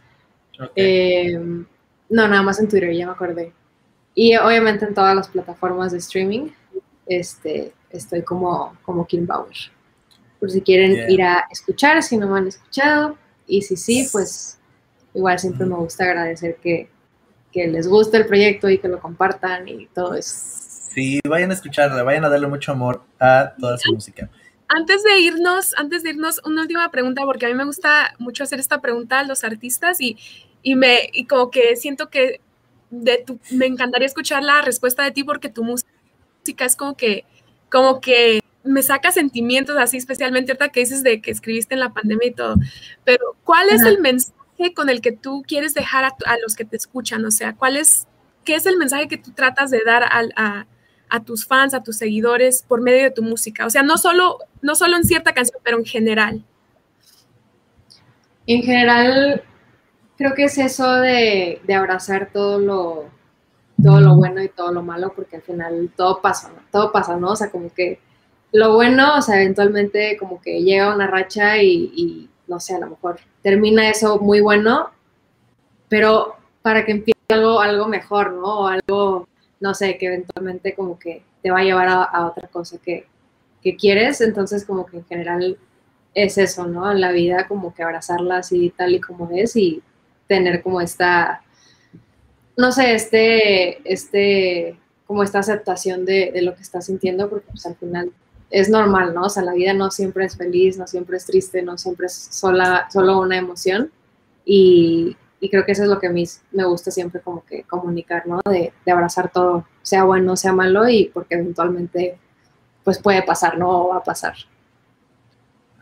[0.56, 0.72] Okay.
[0.76, 3.52] Eh, no, nada más en Twitter, ya me acordé.
[4.14, 6.49] Y obviamente en todas las plataformas de streaming,
[7.07, 9.55] este, estoy como, como Kim Bauer.
[10.39, 11.12] Por si quieren Yeah.
[11.12, 13.18] ir a escuchar, si no me han escuchado.
[13.47, 14.59] Y si sí, pues
[15.14, 16.89] igual siempre me gusta agradecer que,
[17.51, 20.34] que les guste el proyecto y que lo compartan y todo eso.
[20.93, 24.30] Sí, vayan a escucharla, vayan a darle mucho amor a toda su música.
[24.68, 28.43] Antes de irnos, antes de irnos, una última pregunta, porque a mí me gusta mucho
[28.43, 30.18] hacer esta pregunta a los artistas y,
[30.64, 32.39] y me, y como que siento que
[32.92, 37.26] de tu, me encantaría escuchar la respuesta de ti porque tu música es como que,
[37.70, 41.94] como que me saca sentimientos así, especialmente ahorita que dices de que escribiste en la
[41.94, 42.56] pandemia y todo.
[43.04, 46.66] Pero, ¿cuál es el mensaje con el que tú quieres dejar a, a, los que
[46.66, 47.26] te escuchan?
[47.26, 48.08] O sea, ¿cuál es,
[48.44, 50.68] qué es el mensaje que tú tratas de dar a, a,
[51.10, 53.66] a, tus fans, a tus seguidores por medio de tu música?
[53.66, 56.46] O sea, no solo, no solo en cierta canción, pero en general.
[58.46, 59.44] En general,
[60.22, 63.05] creo que es eso de, de abrazar todo lo,
[63.82, 66.61] todo lo bueno y todo lo malo, porque al final todo pasa, ¿no?
[66.72, 67.32] Todo pasa, ¿no?
[67.32, 67.99] O sea, como que
[68.51, 72.91] lo bueno, o sea, eventualmente como que llega una racha y, no sé, a lo
[72.91, 74.91] mejor termina eso muy bueno,
[75.89, 78.59] pero para que empiece algo, algo mejor, ¿no?
[78.59, 79.28] O algo,
[79.59, 83.07] no sé, que eventualmente como que te va a llevar a, a otra cosa que,
[83.63, 85.57] que, quieres, entonces como que en general
[86.13, 86.91] es eso, ¿no?
[86.91, 89.82] En la vida como que abrazarla así tal y como es y
[90.32, 91.41] tener como esta,
[92.55, 97.65] no sé, este, este, como esta aceptación de, de lo que estás sintiendo, porque pues
[97.65, 98.13] al final
[98.49, 99.23] es normal, ¿no?
[99.23, 102.13] O sea, la vida no siempre es feliz, no siempre es triste, no siempre es
[102.32, 103.91] sola, solo una emoción.
[104.45, 106.23] Y, y creo que eso es lo que a mí
[106.53, 108.39] me gusta siempre como que comunicar, ¿no?
[108.49, 112.17] De, de, abrazar todo, sea bueno, sea malo, y porque eventualmente
[112.86, 113.69] pues puede pasar, ¿no?
[113.69, 114.36] O va a pasar.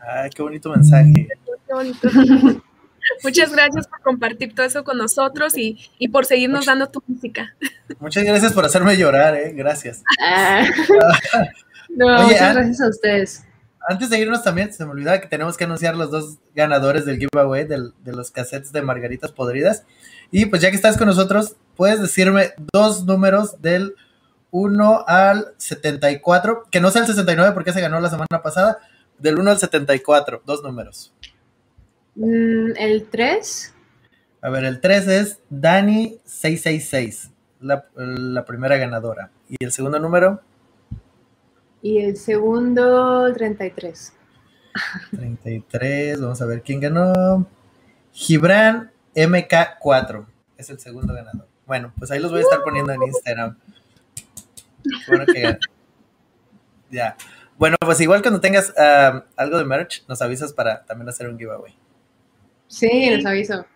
[0.00, 1.28] Ay, qué bonito mensaje.
[1.68, 2.08] Qué bonito.
[3.22, 7.02] Muchas gracias por compartir todo eso con nosotros y, y por seguirnos muchas, dando tu
[7.06, 7.54] música.
[7.98, 9.52] Muchas gracias por hacerme llorar, ¿eh?
[9.54, 10.02] Gracias.
[10.20, 10.64] Ah.
[11.92, 13.44] No, Oye, muchas gracias a ustedes.
[13.88, 17.18] Antes de irnos también, se me olvidaba que tenemos que anunciar los dos ganadores del
[17.18, 19.84] giveaway del, de los cassettes de Margaritas Podridas.
[20.30, 23.96] Y pues ya que estás con nosotros, puedes decirme dos números del
[24.50, 28.78] 1 al 74, que no sea el 69 porque se ganó la semana pasada,
[29.18, 31.12] del 1 al 74, dos números.
[32.14, 33.74] Mm, el 3.
[34.42, 37.30] A ver, el 3 es Dani666,
[37.60, 39.30] la, la primera ganadora.
[39.48, 40.40] ¿Y el segundo número?
[41.82, 44.14] Y el segundo, 33.
[45.10, 47.46] 33, vamos a ver quién ganó.
[48.12, 51.46] Gibran MK4 es el segundo ganador.
[51.66, 53.58] Bueno, pues ahí los voy a estar poniendo en Instagram.
[55.06, 55.58] Bueno, que
[56.90, 57.16] ya.
[57.58, 61.38] Bueno, pues igual cuando tengas uh, algo de merch, nos avisas para también hacer un
[61.38, 61.76] giveaway.
[62.70, 63.66] Sí, les aviso.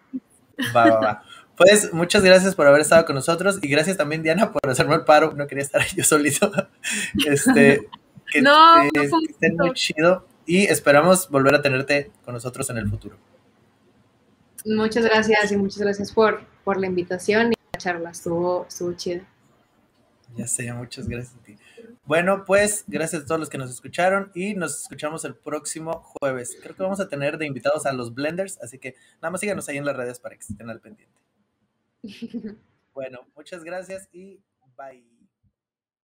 [0.75, 1.23] Va, va, va.
[1.57, 5.05] Pues muchas gracias por haber estado con nosotros y gracias también Diana por hacerme el
[5.05, 6.51] paro, no quería estar yo solito.
[7.27, 7.89] Este,
[8.33, 12.79] que, no, no que estén muy chido y esperamos volver a tenerte con nosotros en
[12.79, 13.17] el futuro.
[14.65, 19.23] Muchas gracias y muchas gracias por, por la invitación y la charla, estuvo, estuvo chida.
[20.37, 21.57] Ya sé, muchas gracias a ti.
[22.07, 26.57] Bueno, pues gracias a todos los que nos escucharon y nos escuchamos el próximo jueves.
[26.63, 29.69] Creo que vamos a tener de invitados a los Blenders, así que nada más síganos
[29.69, 31.15] ahí en las redes para que estén al pendiente.
[32.95, 34.41] Bueno, muchas gracias y
[34.77, 35.14] bye.